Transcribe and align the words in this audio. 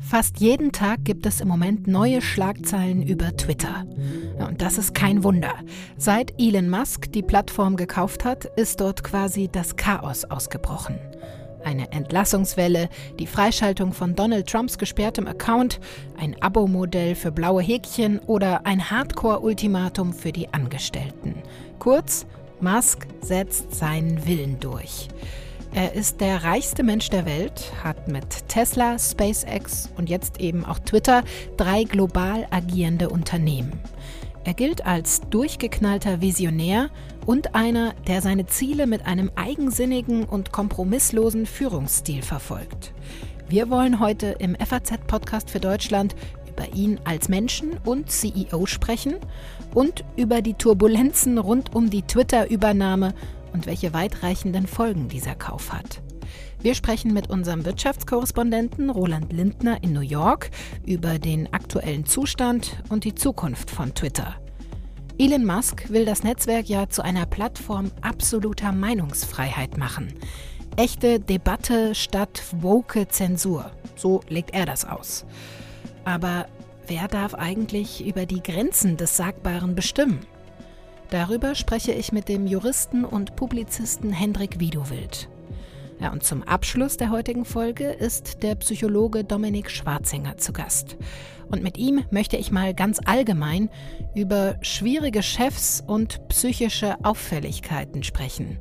Fast 0.00 0.38
jeden 0.38 0.72
Tag 0.72 1.04
gibt 1.04 1.26
es 1.26 1.40
im 1.40 1.48
Moment 1.48 1.88
neue 1.88 2.22
Schlagzeilen 2.22 3.02
über 3.02 3.36
Twitter. 3.36 3.84
Und 4.38 4.62
das 4.62 4.78
ist 4.78 4.94
kein 4.94 5.24
Wunder. 5.24 5.52
Seit 5.98 6.32
Elon 6.40 6.70
Musk 6.70 7.12
die 7.12 7.22
Plattform 7.22 7.76
gekauft 7.76 8.24
hat, 8.24 8.44
ist 8.56 8.80
dort 8.80 9.02
quasi 9.02 9.48
das 9.50 9.76
Chaos 9.76 10.24
ausgebrochen. 10.24 10.98
Eine 11.64 11.90
Entlassungswelle, 11.90 12.88
die 13.18 13.26
Freischaltung 13.26 13.92
von 13.92 14.14
Donald 14.14 14.48
Trumps 14.48 14.78
gesperrtem 14.78 15.26
Account, 15.26 15.80
ein 16.16 16.40
Abo-Modell 16.40 17.16
für 17.16 17.32
blaue 17.32 17.60
Häkchen 17.60 18.20
oder 18.20 18.64
ein 18.64 18.88
Hardcore-Ultimatum 18.90 20.12
für 20.12 20.30
die 20.30 20.54
Angestellten. 20.54 21.42
Kurz, 21.80 22.24
Musk 22.60 23.08
setzt 23.20 23.74
seinen 23.74 24.24
Willen 24.26 24.60
durch. 24.60 25.08
Er 25.74 25.92
ist 25.92 26.20
der 26.20 26.42
reichste 26.44 26.82
Mensch 26.82 27.10
der 27.10 27.26
Welt, 27.26 27.72
hat 27.84 28.08
mit 28.08 28.48
Tesla, 28.48 28.98
SpaceX 28.98 29.90
und 29.96 30.08
jetzt 30.08 30.40
eben 30.40 30.64
auch 30.64 30.78
Twitter 30.78 31.22
drei 31.56 31.84
global 31.84 32.46
agierende 32.50 33.10
Unternehmen. 33.10 33.72
Er 34.44 34.54
gilt 34.54 34.86
als 34.86 35.22
durchgeknallter 35.28 36.20
Visionär 36.20 36.88
und 37.26 37.54
einer, 37.54 37.94
der 38.06 38.22
seine 38.22 38.46
Ziele 38.46 38.86
mit 38.86 39.04
einem 39.04 39.30
eigensinnigen 39.34 40.24
und 40.24 40.52
kompromisslosen 40.52 41.46
Führungsstil 41.46 42.22
verfolgt. 42.22 42.92
Wir 43.48 43.70
wollen 43.70 44.00
heute 44.00 44.36
im 44.38 44.54
FAZ-Podcast 44.54 45.50
für 45.50 45.60
Deutschland 45.60 46.14
über 46.48 46.74
ihn 46.74 47.00
als 47.04 47.28
Menschen 47.28 47.76
und 47.84 48.10
CEO 48.10 48.66
sprechen 48.66 49.16
und 49.74 50.04
über 50.16 50.42
die 50.42 50.54
Turbulenzen 50.54 51.38
rund 51.38 51.74
um 51.74 51.90
die 51.90 52.02
Twitter-Übernahme 52.02 53.14
und 53.52 53.66
welche 53.66 53.92
weitreichenden 53.92 54.66
Folgen 54.66 55.08
dieser 55.08 55.34
Kauf 55.34 55.72
hat. 55.72 56.02
Wir 56.60 56.74
sprechen 56.74 57.12
mit 57.12 57.30
unserem 57.30 57.64
Wirtschaftskorrespondenten 57.64 58.90
Roland 58.90 59.32
Lindner 59.32 59.82
in 59.82 59.92
New 59.92 60.00
York 60.00 60.50
über 60.84 61.18
den 61.18 61.52
aktuellen 61.52 62.06
Zustand 62.06 62.82
und 62.88 63.04
die 63.04 63.14
Zukunft 63.14 63.70
von 63.70 63.94
Twitter. 63.94 64.34
Elon 65.18 65.46
Musk 65.46 65.88
will 65.90 66.04
das 66.04 66.24
Netzwerk 66.24 66.68
ja 66.68 66.88
zu 66.88 67.02
einer 67.02 67.24
Plattform 67.24 67.90
absoluter 68.02 68.72
Meinungsfreiheit 68.72 69.78
machen. 69.78 70.12
Echte 70.76 71.20
Debatte 71.20 71.94
statt 71.94 72.42
woke 72.60 73.08
Zensur. 73.08 73.70
So 73.96 74.20
legt 74.28 74.52
er 74.52 74.66
das 74.66 74.84
aus. 74.84 75.24
Aber 76.04 76.46
wer 76.86 77.08
darf 77.08 77.34
eigentlich 77.34 78.06
über 78.06 78.26
die 78.26 78.42
Grenzen 78.42 78.98
des 78.98 79.16
Sagbaren 79.16 79.74
bestimmen? 79.74 80.20
Darüber 81.10 81.54
spreche 81.54 81.92
ich 81.92 82.12
mit 82.12 82.28
dem 82.28 82.46
Juristen 82.46 83.04
und 83.04 83.36
Publizisten 83.36 84.12
Hendrik 84.12 84.58
Widowild. 84.58 85.28
Ja, 86.00 86.12
und 86.12 86.24
zum 86.24 86.42
Abschluss 86.42 86.96
der 86.96 87.10
heutigen 87.10 87.44
Folge 87.44 87.88
ist 87.90 88.42
der 88.42 88.54
Psychologe 88.56 89.24
Dominik 89.24 89.70
Schwarzinger 89.70 90.36
zu 90.36 90.52
Gast. 90.52 90.96
Und 91.48 91.62
mit 91.62 91.78
ihm 91.78 92.04
möchte 92.10 92.36
ich 92.36 92.50
mal 92.50 92.74
ganz 92.74 93.00
allgemein 93.04 93.70
über 94.14 94.56
schwierige 94.60 95.22
Chefs 95.22 95.82
und 95.86 96.28
psychische 96.28 96.96
Auffälligkeiten 97.04 98.02
sprechen 98.02 98.58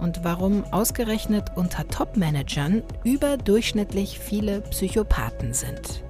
und 0.00 0.22
warum 0.22 0.64
ausgerechnet 0.64 1.52
unter 1.56 1.88
Top-Managern 1.88 2.82
überdurchschnittlich 3.04 4.18
viele 4.18 4.60
Psychopathen 4.60 5.54
sind. 5.54 6.04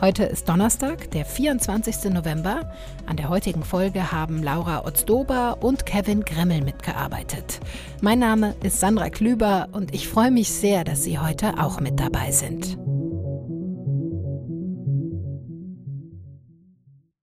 Heute 0.00 0.22
ist 0.22 0.48
Donnerstag, 0.48 1.10
der 1.10 1.24
24. 1.24 2.12
November. 2.12 2.72
An 3.06 3.16
der 3.16 3.28
heutigen 3.28 3.64
Folge 3.64 4.12
haben 4.12 4.44
Laura 4.44 4.86
Otzdober 4.86 5.58
und 5.60 5.86
Kevin 5.86 6.24
Gremmel 6.24 6.62
mitgearbeitet. 6.62 7.58
Mein 8.00 8.20
Name 8.20 8.54
ist 8.62 8.78
Sandra 8.78 9.10
Klüber 9.10 9.68
und 9.72 9.92
ich 9.92 10.06
freue 10.06 10.30
mich 10.30 10.52
sehr, 10.52 10.84
dass 10.84 11.02
Sie 11.02 11.18
heute 11.18 11.58
auch 11.58 11.80
mit 11.80 11.98
dabei 11.98 12.30
sind. 12.30 12.78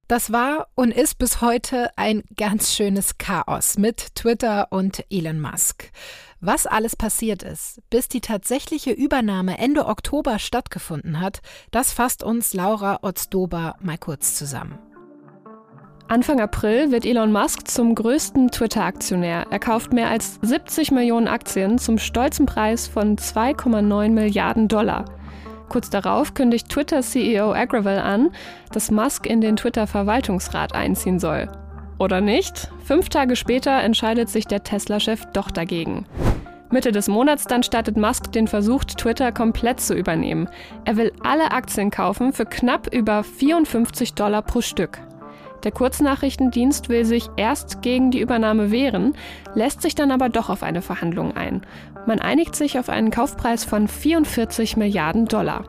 Das 0.09 0.33
war 0.33 0.67
und 0.75 0.91
ist 0.91 1.17
bis 1.17 1.39
heute 1.39 1.89
ein 1.95 2.23
ganz 2.35 2.75
schönes 2.75 3.17
Chaos 3.17 3.77
mit 3.77 4.15
Twitter 4.15 4.67
und 4.71 5.05
Elon 5.09 5.39
Musk. 5.39 5.91
Was 6.41 6.67
alles 6.67 6.95
passiert 6.95 7.43
ist, 7.43 7.81
bis 7.89 8.07
die 8.09 8.21
tatsächliche 8.21 8.91
Übernahme 8.91 9.57
Ende 9.57 9.85
Oktober 9.85 10.37
stattgefunden 10.37 11.19
hat, 11.21 11.39
das 11.71 11.91
fasst 11.91 12.23
uns 12.23 12.53
Laura 12.53 12.99
Otzdober 13.01 13.75
mal 13.79 13.97
kurz 13.97 14.35
zusammen. 14.35 14.77
Anfang 16.07 16.39
April 16.39 16.91
wird 16.91 17.03
Elon 17.03 17.31
Musk 17.31 17.67
zum 17.67 17.95
größten 17.95 18.51
Twitter-Aktionär. 18.51 19.47
Er 19.49 19.59
kauft 19.59 19.91
mehr 19.91 20.09
als 20.09 20.37
70 20.43 20.91
Millionen 20.91 21.27
Aktien 21.27 21.79
zum 21.79 21.97
stolzen 21.97 22.45
Preis 22.45 22.87
von 22.87 23.17
2,9 23.17 24.09
Milliarden 24.11 24.67
Dollar. 24.67 25.05
Kurz 25.67 25.89
darauf 25.89 26.35
kündigt 26.35 26.69
Twitter-CEO 26.69 27.53
Agrawal 27.53 27.97
an, 27.97 28.29
dass 28.71 28.91
Musk 28.91 29.25
in 29.25 29.41
den 29.41 29.55
Twitter-Verwaltungsrat 29.55 30.75
einziehen 30.75 31.19
soll. 31.19 31.49
Oder 31.98 32.22
nicht? 32.22 32.70
Fünf 32.83 33.10
Tage 33.10 33.36
später 33.36 33.72
entscheidet 33.82 34.30
sich 34.30 34.48
der 34.48 34.64
Tesla-Chef 34.64 35.26
doch 35.33 35.50
dagegen. 35.50 36.06
Mitte 36.72 36.92
des 36.92 37.08
Monats 37.08 37.45
dann 37.45 37.64
startet 37.64 37.95
Musk 37.95 38.32
den 38.32 38.48
Versuch, 38.48 38.83
Twitter 38.83 39.32
komplett 39.32 39.80
zu 39.80 39.94
übernehmen. 39.94 40.50
Er 40.83 40.98
will 40.98 41.14
alle 41.23 41.52
Aktien 41.52 41.92
kaufen 41.92 42.33
für 42.33 42.45
knapp 42.45 42.94
über 42.94 43.23
54 43.23 44.14
Dollar 44.14 44.42
pro 44.42 44.61
Stück. 44.61 45.00
Der 45.64 45.72
Kurznachrichtendienst 45.72 46.89
will 46.89 47.06
sich 47.06 47.30
erst 47.38 47.82
gegen 47.82 48.12
die 48.12 48.20
Übernahme 48.20 48.72
wehren, 48.72 49.14
lässt 49.54 49.82
sich 49.82 49.95
dann 49.95 50.12
aber 50.12 50.30
doch 50.30 50.50
auf 50.50 50.64
eine 50.64 50.82
Verhandlung 50.82 51.36
ein. 51.36 51.62
Man 52.06 52.20
einigt 52.20 52.56
sich 52.56 52.77
auf 52.77 52.89
einen 52.89 53.10
Kaufpreis 53.10 53.64
von 53.64 53.88
44 53.88 54.77
Milliarden 54.77 55.26
Dollar. 55.26 55.64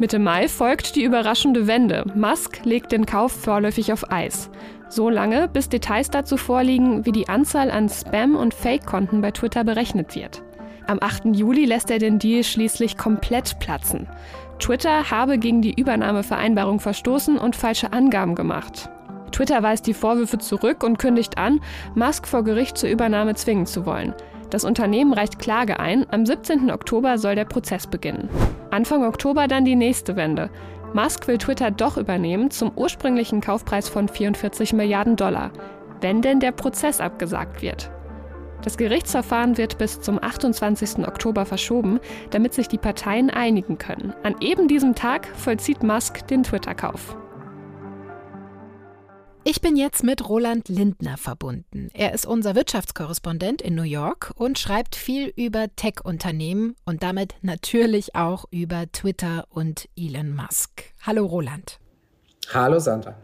Mitte 0.00 0.20
Mai 0.20 0.46
folgt 0.46 0.94
die 0.94 1.02
überraschende 1.02 1.66
Wende. 1.66 2.04
Musk 2.14 2.64
legt 2.64 2.92
den 2.92 3.04
Kauf 3.04 3.32
vorläufig 3.32 3.92
auf 3.92 4.12
Eis. 4.12 4.48
So 4.88 5.10
lange, 5.10 5.48
bis 5.48 5.68
Details 5.68 6.08
dazu 6.08 6.36
vorliegen, 6.36 7.04
wie 7.04 7.10
die 7.10 7.28
Anzahl 7.28 7.68
an 7.72 7.88
Spam- 7.88 8.36
und 8.36 8.54
Fake-Konten 8.54 9.20
bei 9.20 9.32
Twitter 9.32 9.64
berechnet 9.64 10.14
wird. 10.14 10.44
Am 10.86 10.98
8. 11.00 11.34
Juli 11.36 11.64
lässt 11.64 11.90
er 11.90 11.98
den 11.98 12.20
Deal 12.20 12.44
schließlich 12.44 12.96
komplett 12.96 13.58
platzen. 13.58 14.06
Twitter 14.60 15.10
habe 15.10 15.36
gegen 15.36 15.62
die 15.62 15.74
Übernahmevereinbarung 15.74 16.78
verstoßen 16.78 17.36
und 17.36 17.56
falsche 17.56 17.92
Angaben 17.92 18.36
gemacht. 18.36 18.88
Twitter 19.32 19.64
weist 19.64 19.88
die 19.88 19.94
Vorwürfe 19.94 20.38
zurück 20.38 20.84
und 20.84 20.98
kündigt 20.98 21.38
an, 21.38 21.60
Musk 21.96 22.28
vor 22.28 22.44
Gericht 22.44 22.78
zur 22.78 22.88
Übernahme 22.88 23.34
zwingen 23.34 23.66
zu 23.66 23.84
wollen. 23.84 24.14
Das 24.50 24.64
Unternehmen 24.64 25.12
reicht 25.12 25.38
Klage 25.38 25.78
ein, 25.78 26.06
am 26.10 26.24
17. 26.24 26.70
Oktober 26.70 27.18
soll 27.18 27.34
der 27.34 27.44
Prozess 27.44 27.86
beginnen. 27.86 28.28
Anfang 28.70 29.04
Oktober 29.04 29.46
dann 29.46 29.64
die 29.64 29.76
nächste 29.76 30.16
Wende. 30.16 30.50
Musk 30.94 31.28
will 31.28 31.36
Twitter 31.36 31.70
doch 31.70 31.98
übernehmen 31.98 32.50
zum 32.50 32.72
ursprünglichen 32.74 33.40
Kaufpreis 33.42 33.88
von 33.88 34.08
44 34.08 34.72
Milliarden 34.72 35.16
Dollar, 35.16 35.50
wenn 36.00 36.22
denn 36.22 36.40
der 36.40 36.52
Prozess 36.52 37.00
abgesagt 37.00 37.60
wird. 37.60 37.90
Das 38.62 38.76
Gerichtsverfahren 38.76 39.56
wird 39.56 39.78
bis 39.78 40.00
zum 40.00 40.22
28. 40.22 41.06
Oktober 41.06 41.46
verschoben, 41.46 42.00
damit 42.30 42.54
sich 42.54 42.68
die 42.68 42.78
Parteien 42.78 43.30
einigen 43.30 43.78
können. 43.78 44.14
An 44.22 44.34
eben 44.40 44.66
diesem 44.66 44.94
Tag 44.94 45.26
vollzieht 45.26 45.82
Musk 45.82 46.26
den 46.26 46.42
Twitter-Kauf. 46.42 47.16
Ich 49.44 49.60
bin 49.60 49.76
jetzt 49.76 50.02
mit 50.02 50.28
Roland 50.28 50.68
Lindner 50.68 51.16
verbunden. 51.16 51.88
Er 51.94 52.12
ist 52.12 52.26
unser 52.26 52.54
Wirtschaftskorrespondent 52.54 53.62
in 53.62 53.74
New 53.74 53.82
York 53.82 54.32
und 54.34 54.58
schreibt 54.58 54.96
viel 54.96 55.32
über 55.36 55.74
Tech-Unternehmen 55.74 56.76
und 56.84 57.02
damit 57.02 57.34
natürlich 57.40 58.14
auch 58.14 58.44
über 58.50 58.90
Twitter 58.92 59.46
und 59.48 59.88
Elon 59.96 60.34
Musk. 60.34 60.92
Hallo 61.02 61.24
Roland. 61.24 61.78
Hallo 62.52 62.78
Sandra. 62.78 63.14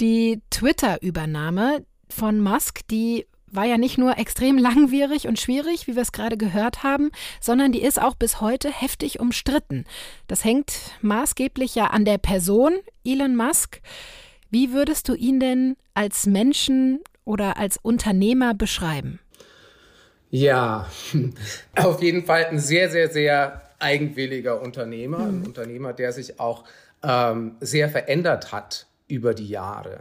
Die 0.00 0.42
Twitter-Übernahme 0.50 1.84
von 2.08 2.40
Musk, 2.40 2.80
die 2.88 3.26
war 3.52 3.64
ja 3.64 3.78
nicht 3.78 3.98
nur 3.98 4.18
extrem 4.18 4.58
langwierig 4.58 5.28
und 5.28 5.38
schwierig, 5.38 5.86
wie 5.86 5.94
wir 5.94 6.02
es 6.02 6.12
gerade 6.12 6.36
gehört 6.36 6.82
haben, 6.82 7.10
sondern 7.40 7.72
die 7.72 7.82
ist 7.82 8.00
auch 8.00 8.14
bis 8.14 8.40
heute 8.40 8.70
heftig 8.70 9.20
umstritten. 9.20 9.84
Das 10.26 10.44
hängt 10.44 10.72
maßgeblich 11.02 11.74
ja 11.74 11.86
an 11.88 12.04
der 12.04 12.18
Person 12.18 12.74
Elon 13.04 13.36
Musk. 13.36 13.80
Wie 14.50 14.72
würdest 14.72 15.08
du 15.08 15.14
ihn 15.14 15.38
denn 15.38 15.76
als 15.94 16.26
Menschen 16.26 17.00
oder 17.24 17.56
als 17.56 17.78
Unternehmer 17.80 18.54
beschreiben? 18.54 19.20
Ja, 20.30 20.88
auf 21.76 22.02
jeden 22.02 22.24
Fall 22.24 22.46
ein 22.46 22.58
sehr, 22.58 22.90
sehr, 22.90 23.10
sehr 23.10 23.62
eigenwilliger 23.78 24.60
Unternehmer, 24.60 25.18
mhm. 25.18 25.42
ein 25.42 25.46
Unternehmer, 25.46 25.92
der 25.92 26.12
sich 26.12 26.38
auch 26.40 26.64
ähm, 27.02 27.56
sehr 27.60 27.88
verändert 27.88 28.52
hat 28.52 28.86
über 29.08 29.34
die 29.34 29.48
Jahre. 29.48 30.00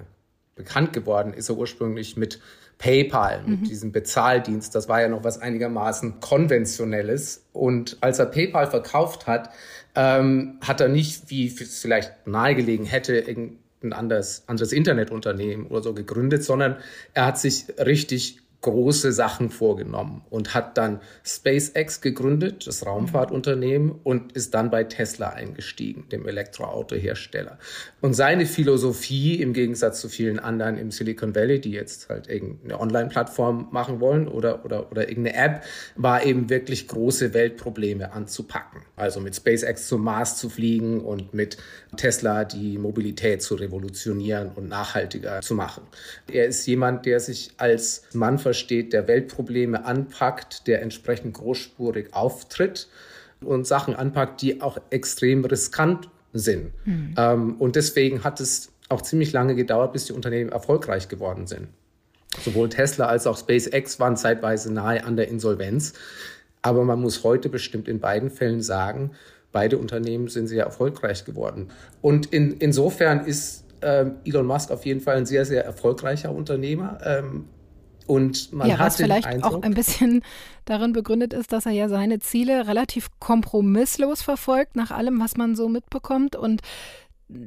Bekannt 0.56 0.94
geworden 0.94 1.34
ist 1.34 1.50
er 1.50 1.58
ursprünglich 1.58 2.18
mit 2.18 2.40
PayPal, 2.80 3.44
mit 3.46 3.62
mhm. 3.62 3.64
diesem 3.66 3.92
Bezahldienst. 3.92 4.74
Das 4.74 4.90
war 4.90 5.02
ja 5.02 5.10
noch 5.10 5.24
was 5.24 5.40
einigermaßen 5.40 6.20
konventionelles. 6.22 7.46
Und 7.54 7.98
als 8.02 8.20
er 8.20 8.26
PayPal 8.26 8.68
verkauft 8.68 9.28
hat, 9.28 9.50
ähm, 9.96 10.60
hat 10.62 10.82
er 10.82 10.90
nicht, 10.90 11.30
wie 11.30 11.48
es 11.48 11.80
vielleicht 11.80 12.26
nahegelegen 12.26 12.86
hätte, 12.86 13.16
ein 13.82 13.94
anderes, 13.94 14.44
anderes 14.48 14.72
Internetunternehmen 14.72 15.68
oder 15.68 15.82
so 15.82 15.94
gegründet, 15.94 16.44
sondern 16.44 16.78
er 17.14 17.26
hat 17.26 17.40
sich 17.40 17.66
richtig 17.78 18.42
große 18.62 19.14
Sachen 19.14 19.50
vorgenommen 19.50 20.22
und 20.30 20.54
hat 20.54 20.78
dann 20.78 21.00
SpaceX 21.24 22.02
gegründet, 22.02 22.68
das 22.68 22.86
Raumfahrtunternehmen, 22.86 23.92
und 24.04 24.34
ist 24.34 24.54
dann 24.54 24.70
bei 24.70 24.84
Tesla 24.84 25.30
eingestiegen, 25.30 26.10
dem 26.10 26.28
Elektroautohersteller. 26.28 27.58
Und 28.02 28.14
seine 28.14 28.46
Philosophie, 28.46 29.42
im 29.42 29.54
Gegensatz 29.54 30.02
zu 30.02 30.10
vielen 30.10 30.40
anderen 30.40 30.78
im 30.78 30.92
Silicon 30.92 31.36
Valley, 31.36 31.62
die 31.62 31.72
jetzt 31.72 32.10
halt 32.10 32.28
irgendeine 32.28 32.80
Online-Plattform 32.80 33.70
machen 33.72 34.02
wollen 34.02 34.28
oder, 34.28 34.66
oder, 34.66 34.92
oder 34.92 35.08
irgendeine 35.08 35.38
App, 35.38 35.64
war 35.96 36.26
eben 36.26 36.50
wirklich 36.50 36.88
große 36.88 37.34
Weltprobleme 37.34 38.12
anzupacken. 38.12 38.82
Also 38.98 39.22
mit 39.22 39.36
SpaceX 39.36 39.88
zum 39.88 40.04
Mars 40.04 40.36
zu 40.38 40.50
fliegen 40.50 41.00
und 41.00 41.34
mit 41.34 41.58
Tesla 41.96 42.44
die 42.44 42.78
Mobilität 42.78 43.42
zu 43.42 43.56
revolutionieren 43.56 44.52
und 44.54 44.68
nachhaltiger 44.68 45.40
zu 45.42 45.56
machen. 45.56 45.84
Er 46.28 46.48
ist 46.48 46.66
jemand, 46.66 47.06
der 47.06 47.22
sich 47.22 47.52
als 47.58 48.04
Mann 48.14 48.38
versteht, 48.50 48.94
der 48.94 49.08
Weltprobleme 49.08 49.86
anpackt, 49.86 50.66
der 50.66 50.82
entsprechend 50.82 51.36
großspurig 51.36 52.16
auftritt 52.16 52.88
und 53.42 53.68
Sachen 53.68 53.96
anpackt, 53.96 54.42
die 54.42 54.60
auch 54.60 54.80
extrem 54.90 55.46
riskant 55.46 56.10
sind. 56.34 56.72
Mhm. 56.84 57.14
Ähm, 57.16 57.56
und 57.60 57.76
deswegen 57.76 58.24
hat 58.24 58.42
es 58.42 58.72
auch 58.90 59.04
ziemlich 59.04 59.34
lange 59.34 59.54
gedauert, 59.54 59.94
bis 59.94 60.06
die 60.06 60.14
Unternehmen 60.14 60.52
erfolgreich 60.52 61.10
geworden 61.10 61.46
sind. 61.46 61.68
Sowohl 62.44 62.70
Tesla 62.70 63.06
als 63.06 63.28
auch 63.28 63.38
SpaceX 63.38 64.00
waren 64.00 64.18
zeitweise 64.18 64.74
nahe 64.74 65.04
an 65.04 65.16
der 65.16 65.28
Insolvenz. 65.28 65.94
Aber 66.64 66.84
man 66.84 67.00
muss 67.00 67.24
heute 67.24 67.50
bestimmt 67.50 67.88
in 67.88 68.00
beiden 68.00 68.32
Fällen 68.32 68.64
sagen, 68.64 69.12
beide 69.52 69.78
Unternehmen 69.78 70.28
sind 70.28 70.48
sehr 70.48 70.64
erfolgreich 70.64 71.24
geworden. 71.24 71.68
Und 72.02 72.34
in, 72.34 72.54
insofern 72.54 73.28
ist 73.28 73.64
ähm, 73.84 74.16
Elon 74.26 74.48
Musk 74.48 74.72
auf 74.72 74.88
jeden 74.88 75.02
Fall 75.02 75.18
ein 75.18 75.28
sehr, 75.28 75.46
sehr 75.46 75.64
erfolgreicher 75.64 76.32
Unternehmer. 76.32 76.98
Ähm, 77.06 77.46
und 78.10 78.52
man 78.52 78.68
ja, 78.68 78.80
hat 78.80 78.88
was 78.88 78.96
vielleicht 78.96 79.28
Eindruck, 79.28 79.54
auch 79.54 79.62
ein 79.62 79.76
bisschen 79.76 80.24
darin 80.66 80.94
begründet 80.94 81.32
ist, 81.32 81.54
dass 81.54 81.68
er 81.68 81.74
ja 81.74 81.88
seine 81.88 82.20
Ziele 82.20 82.68
relativ 82.68 83.10
kompromisslos 83.20 84.24
verfolgt, 84.24 84.76
nach 84.76 84.90
allem, 84.90 85.20
was 85.20 85.38
man 85.38 85.56
so 85.56 85.70
mitbekommt 85.70 86.36
und 86.36 86.62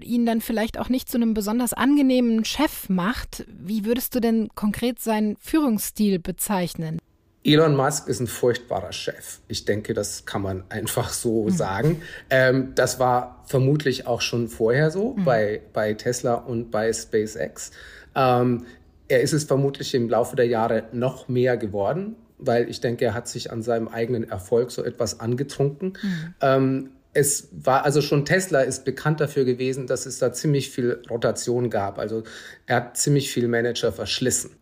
ihn 0.00 0.24
dann 0.24 0.40
vielleicht 0.40 0.78
auch 0.78 0.88
nicht 0.88 1.08
zu 1.08 1.16
einem 1.16 1.34
besonders 1.34 1.72
angenehmen 1.72 2.44
Chef 2.44 2.88
macht. 2.88 3.44
Wie 3.48 3.84
würdest 3.84 4.14
du 4.14 4.20
denn 4.20 4.50
konkret 4.54 5.00
seinen 5.00 5.36
Führungsstil 5.38 6.20
bezeichnen? 6.20 7.00
Elon 7.42 7.74
Musk 7.74 8.06
ist 8.06 8.20
ein 8.20 8.28
furchtbarer 8.28 8.92
Chef. 8.92 9.40
Ich 9.48 9.64
denke, 9.64 9.94
das 9.94 10.26
kann 10.26 10.42
man 10.42 10.62
einfach 10.68 11.08
so 11.08 11.42
mhm. 11.42 11.50
sagen. 11.50 12.02
Ähm, 12.30 12.72
das 12.76 13.00
war 13.00 13.42
vermutlich 13.46 14.06
auch 14.06 14.20
schon 14.20 14.46
vorher 14.46 14.92
so 14.92 15.14
mhm. 15.14 15.24
bei, 15.24 15.60
bei 15.72 15.94
Tesla 15.94 16.34
und 16.34 16.70
bei 16.70 16.92
SpaceX. 16.92 17.72
Ähm, 18.14 18.64
er 19.12 19.20
ist 19.20 19.34
es 19.34 19.44
vermutlich 19.44 19.94
im 19.94 20.08
Laufe 20.08 20.36
der 20.36 20.46
Jahre 20.46 20.84
noch 20.92 21.28
mehr 21.28 21.58
geworden, 21.58 22.16
weil 22.38 22.70
ich 22.70 22.80
denke, 22.80 23.04
er 23.04 23.12
hat 23.12 23.28
sich 23.28 23.52
an 23.52 23.62
seinem 23.62 23.88
eigenen 23.88 24.26
Erfolg 24.26 24.70
so 24.70 24.82
etwas 24.82 25.20
angetrunken. 25.20 25.98
Mhm. 26.02 26.34
Ähm, 26.40 26.90
es 27.12 27.48
war 27.52 27.84
also 27.84 28.00
schon 28.00 28.24
Tesla 28.24 28.62
ist 28.62 28.86
bekannt 28.86 29.20
dafür 29.20 29.44
gewesen, 29.44 29.86
dass 29.86 30.06
es 30.06 30.18
da 30.18 30.32
ziemlich 30.32 30.70
viel 30.70 31.02
Rotation 31.10 31.68
gab. 31.68 31.98
Also 31.98 32.22
er 32.64 32.76
hat 32.76 32.96
ziemlich 32.96 33.30
viel 33.30 33.48
Manager 33.48 33.92
verschlissen. 33.92 34.52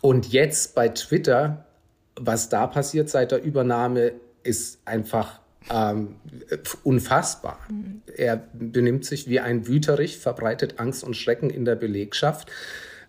Und 0.00 0.32
jetzt 0.32 0.74
bei 0.74 0.88
Twitter, 0.88 1.66
was 2.16 2.48
da 2.48 2.66
passiert 2.66 3.10
seit 3.10 3.30
der 3.30 3.42
Übernahme, 3.42 4.12
ist 4.42 4.78
einfach 4.86 5.40
ähm, 5.70 6.16
unfassbar. 6.82 7.58
Mhm. 7.70 8.00
Er 8.16 8.42
benimmt 8.54 9.04
sich 9.04 9.28
wie 9.28 9.40
ein 9.40 9.66
Wüterich, 9.66 10.16
verbreitet 10.16 10.80
Angst 10.80 11.04
und 11.04 11.14
Schrecken 11.14 11.50
in 11.50 11.66
der 11.66 11.76
Belegschaft. 11.76 12.50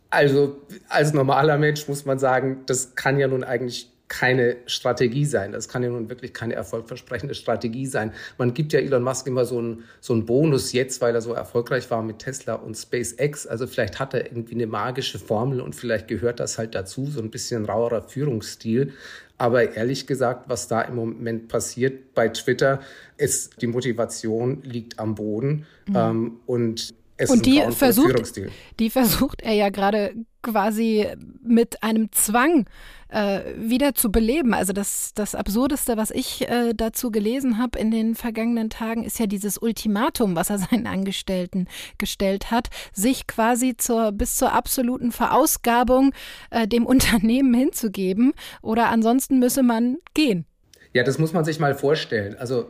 Also 0.10 0.58
als 0.88 1.14
normaler 1.14 1.58
Mensch 1.58 1.88
muss 1.88 2.06
man 2.06 2.20
sagen, 2.20 2.62
das 2.66 2.96
kann 2.96 3.20
ja 3.20 3.28
nun 3.28 3.44
eigentlich 3.44 3.92
keine 4.10 4.58
Strategie 4.66 5.26
sein. 5.26 5.52
Das 5.52 5.70
kann 5.70 5.84
ja 5.84 5.90
nun 5.90 6.10
wirklich 6.10 6.34
keine 6.34 6.56
erfolgversprechende 6.56 7.36
Strategie 7.36 7.86
sein. 7.86 8.12
Man 8.40 8.56
gibt 8.56 8.74
ja 8.74 8.80
Elon 8.80 9.04
Musk 9.04 9.28
immer 9.28 9.46
so 9.46 9.60
einen, 9.60 9.84
so 10.02 10.14
einen 10.14 10.26
Bonus 10.26 10.74
jetzt, 10.74 11.00
weil 11.00 11.14
er 11.14 11.22
so 11.22 11.34
erfolgreich 11.34 11.90
war 11.92 12.02
mit 12.02 12.20
Tesla 12.20 12.56
und 12.56 12.76
SpaceX. 12.76 13.46
Also 13.46 13.68
vielleicht 13.68 14.00
hat 14.00 14.16
er 14.16 14.26
irgendwie 14.26 14.56
eine 14.56 14.66
magische 14.66 15.20
Formel 15.20 15.62
und 15.62 15.76
vielleicht 15.76 16.08
gehört 16.08 16.40
das 16.40 16.58
halt 16.58 16.74
dazu, 16.74 17.06
so 17.06 17.22
ein 17.22 17.30
bisschen 17.30 17.66
rauerer 17.66 18.02
Führungsstil. 18.02 18.94
Aber 19.38 19.76
ehrlich 19.76 20.08
gesagt, 20.08 20.50
was 20.50 20.68
da 20.68 20.82
im 20.82 20.96
Moment 20.96 21.48
passiert 21.48 22.14
bei 22.16 22.30
Twitter, 22.30 22.82
ist 23.18 23.62
die 23.62 23.68
Motivation 23.68 24.64
liegt 24.64 24.98
am 24.98 25.16
Boden. 25.16 25.68
Mhm. 25.88 25.96
Ähm, 25.96 26.40
und 26.48 26.94
es 27.20 27.30
und 27.30 27.46
die 27.46 27.62
versucht, 27.72 28.42
die 28.80 28.90
versucht 28.90 29.42
er 29.42 29.54
ja 29.54 29.70
gerade 29.70 30.14
quasi 30.42 31.06
mit 31.44 31.84
einem 31.84 32.14
Zwang 32.14 32.66
äh, 33.10 33.42
wieder 33.58 33.94
zu 33.94 34.10
beleben. 34.10 34.54
Also 34.54 34.72
das, 34.72 35.12
das 35.14 35.36
Absurdeste, 35.36 35.98
was 35.98 36.12
ich 36.12 36.48
äh, 36.48 36.74
dazu 36.74 37.12
gelesen 37.12 37.58
habe 37.58 37.78
in 37.78 37.92
den 37.92 38.16
vergangenen 38.16 38.70
Tagen, 38.70 39.04
ist 39.04 39.20
ja 39.20 39.28
dieses 39.28 39.58
Ultimatum, 39.58 40.38
was 40.38 40.50
er 40.50 40.58
seinen 40.70 40.88
Angestellten 40.88 41.68
gestellt 41.98 42.52
hat, 42.52 42.70
sich 42.94 43.28
quasi 43.28 43.76
zur, 43.76 44.14
bis 44.14 44.38
zur 44.38 44.54
absoluten 44.54 45.12
Verausgabung 45.12 46.14
äh, 46.52 46.68
dem 46.68 46.86
Unternehmen 46.90 47.54
hinzugeben 47.54 48.34
oder 48.62 48.88
ansonsten 48.88 49.40
müsse 49.40 49.62
man 49.62 49.98
gehen. 50.14 50.46
Ja, 50.94 51.04
das 51.04 51.20
muss 51.20 51.34
man 51.34 51.44
sich 51.44 51.60
mal 51.60 51.76
vorstellen. 51.76 52.36
Also 52.38 52.68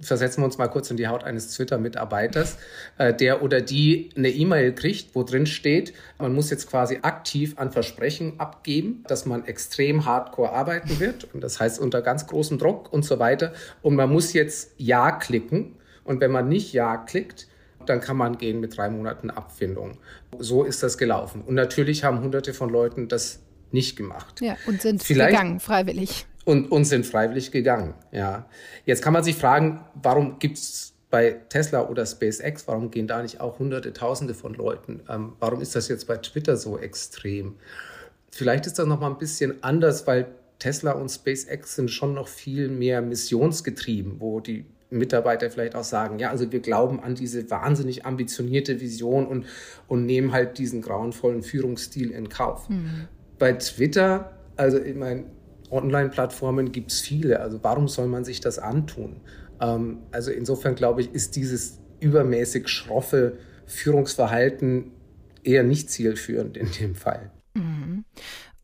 versetzen 0.00 0.40
wir 0.40 0.46
uns 0.46 0.58
mal 0.58 0.68
kurz 0.68 0.90
in 0.90 0.96
die 0.96 1.08
Haut 1.08 1.24
eines 1.24 1.48
Twitter-Mitarbeiters, 1.54 2.58
äh, 2.98 3.14
der 3.14 3.42
oder 3.42 3.60
die 3.60 4.10
eine 4.16 4.30
E-Mail 4.30 4.74
kriegt, 4.74 5.14
wo 5.14 5.22
drin 5.22 5.46
steht, 5.46 5.92
man 6.18 6.34
muss 6.34 6.50
jetzt 6.50 6.68
quasi 6.68 6.98
aktiv 7.02 7.54
an 7.56 7.70
Versprechen 7.70 8.38
abgeben, 8.38 9.04
dass 9.08 9.26
man 9.26 9.44
extrem 9.44 10.04
hardcore 10.04 10.52
arbeiten 10.52 11.00
wird. 11.00 11.32
Und 11.32 11.42
das 11.42 11.60
heißt 11.60 11.78
unter 11.78 12.02
ganz 12.02 12.26
großem 12.26 12.58
Druck 12.58 12.92
und 12.92 13.04
so 13.04 13.18
weiter. 13.18 13.52
Und 13.82 13.96
man 13.96 14.10
muss 14.10 14.32
jetzt 14.32 14.72
Ja 14.78 15.12
klicken. 15.12 15.76
Und 16.04 16.20
wenn 16.20 16.30
man 16.30 16.48
nicht 16.48 16.72
Ja 16.72 16.96
klickt, 16.96 17.48
dann 17.84 18.00
kann 18.00 18.16
man 18.16 18.38
gehen 18.38 18.60
mit 18.60 18.76
drei 18.76 18.88
Monaten 18.88 19.30
Abfindung. 19.30 19.98
So 20.38 20.64
ist 20.64 20.82
das 20.82 20.98
gelaufen. 20.98 21.42
Und 21.42 21.54
natürlich 21.54 22.04
haben 22.04 22.20
hunderte 22.20 22.54
von 22.54 22.70
Leuten 22.70 23.08
das 23.08 23.40
nicht 23.72 23.96
gemacht. 23.96 24.40
Ja, 24.40 24.56
und 24.66 24.80
sind 24.82 25.02
Vielleicht, 25.02 25.30
gegangen, 25.30 25.60
freiwillig 25.60 26.26
und, 26.46 26.70
und 26.70 26.84
sind 26.84 27.04
freiwillig 27.04 27.50
gegangen. 27.50 27.92
Ja. 28.12 28.46
Jetzt 28.86 29.02
kann 29.02 29.12
man 29.12 29.22
sich 29.22 29.36
fragen, 29.36 29.84
warum 30.00 30.38
gibt 30.38 30.56
es 30.56 30.94
bei 31.10 31.32
Tesla 31.48 31.88
oder 31.88 32.06
SpaceX, 32.06 32.66
warum 32.68 32.90
gehen 32.90 33.06
da 33.06 33.20
nicht 33.20 33.40
auch 33.40 33.58
Hunderte, 33.58 33.92
Tausende 33.92 34.32
von 34.32 34.54
Leuten? 34.54 35.00
Ähm, 35.08 35.32
warum 35.40 35.60
ist 35.60 35.74
das 35.74 35.88
jetzt 35.88 36.06
bei 36.06 36.16
Twitter 36.16 36.56
so 36.56 36.78
extrem? 36.78 37.56
Vielleicht 38.30 38.66
ist 38.66 38.78
das 38.78 38.86
noch 38.86 39.00
mal 39.00 39.10
ein 39.10 39.18
bisschen 39.18 39.62
anders, 39.62 40.06
weil 40.06 40.28
Tesla 40.58 40.92
und 40.92 41.10
SpaceX 41.10 41.74
sind 41.74 41.90
schon 41.90 42.14
noch 42.14 42.28
viel 42.28 42.68
mehr 42.68 43.02
missionsgetrieben, 43.02 44.20
wo 44.20 44.40
die 44.40 44.66
Mitarbeiter 44.90 45.50
vielleicht 45.50 45.74
auch 45.74 45.84
sagen, 45.84 46.20
ja, 46.20 46.30
also 46.30 46.52
wir 46.52 46.60
glauben 46.60 47.00
an 47.00 47.16
diese 47.16 47.50
wahnsinnig 47.50 48.06
ambitionierte 48.06 48.80
Vision 48.80 49.26
und, 49.26 49.46
und 49.88 50.06
nehmen 50.06 50.30
halt 50.30 50.58
diesen 50.58 50.80
grauenvollen 50.80 51.42
Führungsstil 51.42 52.12
in 52.12 52.28
Kauf. 52.28 52.68
Mhm. 52.68 53.08
Bei 53.38 53.52
Twitter, 53.52 54.38
also 54.56 54.78
ich 54.78 54.94
meine, 54.94 55.24
Online-Plattformen 55.70 56.72
gibt 56.72 56.92
es 56.92 57.00
viele. 57.00 57.40
Also 57.40 57.58
warum 57.62 57.88
soll 57.88 58.06
man 58.06 58.24
sich 58.24 58.40
das 58.40 58.58
antun? 58.58 59.20
Ähm, 59.60 59.98
also 60.12 60.30
insofern 60.30 60.74
glaube 60.74 61.00
ich, 61.00 61.12
ist 61.12 61.36
dieses 61.36 61.80
übermäßig 62.00 62.68
schroffe 62.68 63.38
Führungsverhalten 63.66 64.92
eher 65.42 65.62
nicht 65.62 65.90
zielführend 65.90 66.56
in 66.56 66.70
dem 66.72 66.94
Fall. 66.94 67.30
Mhm. 67.54 68.04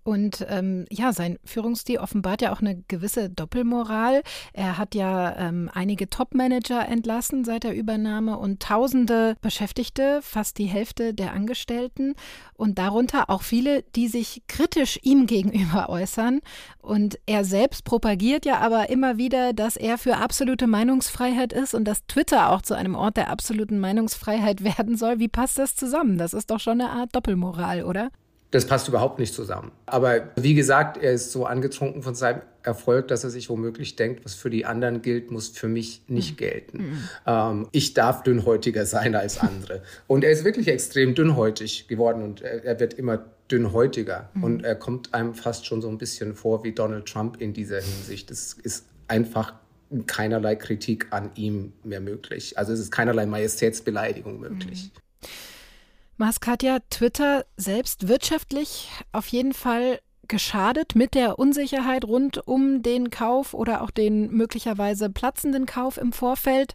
Und 0.04 0.44
ähm, 0.49 0.85
ja, 0.90 1.12
sein 1.12 1.38
Führungsstil 1.44 1.99
offenbart 1.99 2.42
ja 2.42 2.52
auch 2.52 2.61
eine 2.61 2.82
gewisse 2.88 3.30
Doppelmoral. 3.30 4.23
Er 4.52 4.76
hat 4.76 4.94
ja 4.94 5.37
ähm, 5.37 5.71
einige 5.73 6.11
Top-Manager 6.11 6.88
entlassen 6.88 7.44
seit 7.44 7.62
der 7.62 7.75
Übernahme 7.75 8.37
und 8.38 8.61
tausende 8.61 9.37
Beschäftigte, 9.40 10.21
fast 10.23 10.59
die 10.59 10.66
Hälfte 10.66 11.14
der 11.14 11.32
Angestellten 11.32 12.14
und 12.54 12.78
darunter 12.78 13.30
auch 13.30 13.42
viele, 13.42 13.82
die 13.94 14.09
sich 14.09 14.42
kritisch 14.49 14.99
ihm 15.02 15.26
gegenüber 15.32 15.88
äußern. 15.88 16.40
Und 16.78 17.18
er 17.26 17.44
selbst 17.44 17.85
propagiert 17.85 18.44
ja 18.44 18.59
aber 18.59 18.90
immer 18.90 19.18
wieder, 19.18 19.52
dass 19.52 19.76
er 19.76 19.99
für 19.99 20.16
absolute 20.16 20.66
Meinungsfreiheit 20.66 21.52
ist 21.52 21.75
und 21.75 21.85
dass 21.85 22.06
Twitter 22.06 22.50
auch 22.50 22.62
zu 22.62 22.75
einem 22.75 22.97
Ort 22.97 23.16
der 23.16 23.30
absoluten 23.30 23.78
Meinungsfreiheit 23.78 24.64
werden 24.78 24.97
soll. 24.97 25.21
Wie 25.21 25.28
passt 25.28 25.59
das 25.59 25.76
zusammen? 25.76 26.18
Das 26.18 26.35
ist 26.35 26.50
doch 26.50 26.59
schon 26.59 26.80
eine 26.80 26.90
Art 26.90 27.14
Doppelmoral, 27.14 27.85
oder? 27.85 28.11
Das 28.52 28.66
passt 28.66 28.87
überhaupt 28.87 29.18
nicht 29.18 29.35
zusammen. 29.35 29.73
Aber 29.87 30.28
wie 30.37 30.54
gesagt, 30.54 30.99
er 30.99 31.12
ist 31.12 31.32
so 31.32 31.47
angetrunken 31.47 32.02
von 32.02 32.14
seinem 32.14 32.42
Erfolg, 32.62 33.09
dass 33.09 33.25
er 33.25 33.30
sich 33.30 33.49
womöglich 33.49 33.97
denkt, 33.97 34.26
was 34.26 34.35
für 34.35 34.50
die 34.50 34.66
anderen 34.66 35.00
gilt, 35.00 35.30
muss 35.30 35.49
für 35.49 35.68
mich 35.68 36.02
nicht 36.06 36.32
mhm. 36.32 36.37
gelten. 36.37 36.78
Mhm. 36.78 36.99
Ähm, 37.26 37.68
ich 37.73 37.94
darf 37.94 38.23
dünnhäutiger 38.23 38.85
sein 38.85 39.14
als 39.14 39.40
andere. 39.40 39.82
und 40.06 40.23
er 40.23 40.30
ist 40.30 40.44
wirklich 40.44 40.68
extrem 40.68 41.14
dünnhäutig 41.14 41.88
geworden 41.88 42.23
und 42.23 42.42
er, 42.42 42.62
er 42.62 42.78
wird 42.78 42.92
immer 42.94 43.25
dünnhäutiger. 43.50 44.28
Mhm. 44.35 44.44
Und 44.44 44.64
er 44.64 44.75
kommt 44.75 45.14
einem 45.14 45.35
fast 45.35 45.64
schon 45.64 45.80
so 45.80 45.88
ein 45.88 45.97
bisschen 45.97 46.35
vor 46.35 46.62
wie 46.62 46.73
Donald 46.73 47.06
Trump 47.06 47.40
in 47.40 47.54
dieser 47.54 47.80
Hinsicht. 47.80 48.30
Es 48.30 48.52
ist 48.52 48.85
einfach 49.09 49.54
keinerlei 50.06 50.56
Kritik 50.56 51.06
an 51.11 51.30
ihm 51.37 51.73
mehr 51.85 52.00
möglich. 52.00 52.59
Also 52.59 52.75
es 52.75 52.80
ist 52.80 52.90
keinerlei 52.90 53.25
Majestätsbeleidigung 53.25 54.40
möglich. 54.40 54.90
Mhm. 54.92 55.28
Musk 56.25 56.47
hat 56.47 56.62
ja 56.62 56.79
Twitter 56.88 57.45
selbst 57.57 58.07
wirtschaftlich 58.07 58.88
auf 59.11 59.26
jeden 59.26 59.52
Fall 59.52 59.99
geschadet 60.29 60.95
mit 60.95 61.14
der 61.14 61.38
Unsicherheit 61.41 62.05
rund 62.05 62.47
um 62.47 62.83
den 62.83 63.11
Kauf 63.11 63.55
oder 63.55 63.83
auch 63.83 63.91
den 63.91 64.31
möglicherweise 64.31 65.11
platzenden 65.11 65.67
Kauf 65.67 65.99
im 65.99 66.12
Vorfeld. 66.12 66.75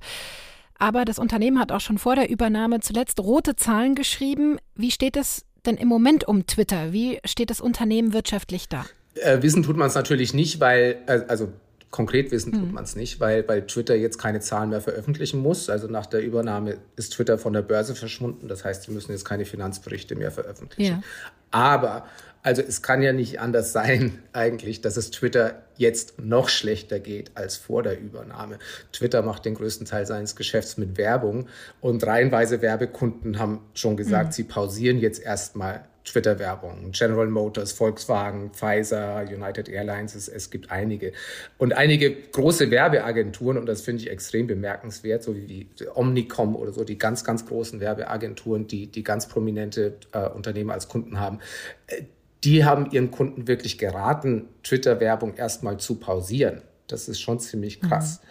Aber 0.77 1.05
das 1.05 1.17
Unternehmen 1.17 1.59
hat 1.59 1.71
auch 1.71 1.79
schon 1.79 1.97
vor 1.97 2.15
der 2.15 2.29
Übernahme 2.29 2.81
zuletzt 2.81 3.21
rote 3.21 3.55
Zahlen 3.55 3.95
geschrieben. 3.95 4.57
Wie 4.75 4.91
steht 4.91 5.15
es 5.15 5.45
denn 5.65 5.77
im 5.77 5.87
Moment 5.87 6.27
um 6.27 6.45
Twitter? 6.45 6.91
Wie 6.91 7.19
steht 7.23 7.49
das 7.49 7.61
Unternehmen 7.61 8.11
wirtschaftlich 8.11 8.67
da? 8.67 8.85
Äh, 9.15 9.41
wissen 9.41 9.63
tut 9.63 9.77
man 9.77 9.87
es 9.87 9.95
natürlich 9.95 10.33
nicht, 10.33 10.59
weil, 10.59 10.97
äh, 11.07 11.21
also 11.29 11.53
konkret 11.97 12.29
wissen 12.29 12.51
tut 12.51 12.61
hm. 12.61 12.73
man 12.73 12.83
es 12.83 12.95
nicht, 12.95 13.19
weil, 13.19 13.47
weil 13.47 13.65
Twitter 13.65 13.95
jetzt 13.95 14.19
keine 14.19 14.39
Zahlen 14.39 14.69
mehr 14.69 14.81
veröffentlichen 14.81 15.39
muss. 15.41 15.67
Also 15.67 15.87
nach 15.87 16.05
der 16.05 16.21
Übernahme 16.21 16.77
ist 16.95 17.13
Twitter 17.13 17.39
von 17.39 17.53
der 17.53 17.63
Börse 17.63 17.95
verschwunden. 17.95 18.47
Das 18.47 18.63
heißt, 18.63 18.83
sie 18.83 18.91
müssen 18.91 19.13
jetzt 19.13 19.25
keine 19.25 19.45
Finanzberichte 19.45 20.13
mehr 20.13 20.29
veröffentlichen. 20.29 20.97
Ja. 20.97 21.03
Aber 21.49 22.05
also 22.43 22.61
es 22.61 22.83
kann 22.83 23.01
ja 23.01 23.13
nicht 23.13 23.39
anders 23.39 23.73
sein 23.73 24.19
eigentlich, 24.31 24.81
dass 24.81 24.95
es 24.95 25.09
Twitter 25.09 25.63
jetzt 25.75 26.19
noch 26.19 26.49
schlechter 26.49 26.99
geht 26.99 27.31
als 27.33 27.57
vor 27.57 27.81
der 27.81 27.99
Übernahme. 27.99 28.59
Twitter 28.93 29.23
macht 29.23 29.45
den 29.45 29.55
größten 29.55 29.87
Teil 29.87 30.05
seines 30.05 30.35
Geschäfts 30.35 30.77
mit 30.77 30.99
Werbung 30.99 31.47
und 31.81 32.05
reihenweise 32.05 32.61
Werbekunden 32.61 33.39
haben 33.39 33.61
schon 33.73 33.97
gesagt, 33.97 34.27
mhm. 34.27 34.31
sie 34.33 34.43
pausieren 34.43 34.99
jetzt 34.99 35.19
erstmal 35.19 35.83
Twitter-Werbung. 36.07 36.91
General 36.91 37.27
Motors, 37.27 37.71
Volkswagen, 37.73 38.51
Pfizer, 38.51 39.25
United 39.29 39.69
Airlines, 39.69 40.15
es, 40.15 40.27
es, 40.27 40.49
gibt 40.49 40.71
einige. 40.71 41.11
Und 41.57 41.73
einige 41.73 42.13
große 42.13 42.71
Werbeagenturen, 42.71 43.57
und 43.57 43.65
das 43.65 43.81
finde 43.81 44.03
ich 44.03 44.09
extrem 44.09 44.47
bemerkenswert, 44.47 45.23
so 45.23 45.35
wie 45.35 45.67
Omnicom 45.93 46.55
oder 46.55 46.71
so, 46.71 46.83
die 46.83 46.97
ganz, 46.97 47.23
ganz 47.23 47.45
großen 47.45 47.79
Werbeagenturen, 47.79 48.67
die, 48.67 48.87
die 48.87 49.03
ganz 49.03 49.27
prominente 49.27 49.97
äh, 50.13 50.27
Unternehmen 50.29 50.71
als 50.71 50.87
Kunden 50.87 51.19
haben, 51.19 51.39
äh, 51.87 52.03
die 52.43 52.63
haben 52.63 52.91
ihren 52.91 53.11
Kunden 53.11 53.47
wirklich 53.47 53.77
geraten, 53.77 54.47
Twitter-Werbung 54.63 55.35
erstmal 55.35 55.77
zu 55.77 55.95
pausieren. 55.95 56.61
Das 56.87 57.09
ist 57.09 57.19
schon 57.19 57.39
ziemlich 57.39 57.81
krass. 57.81 58.21
Mhm. 58.21 58.27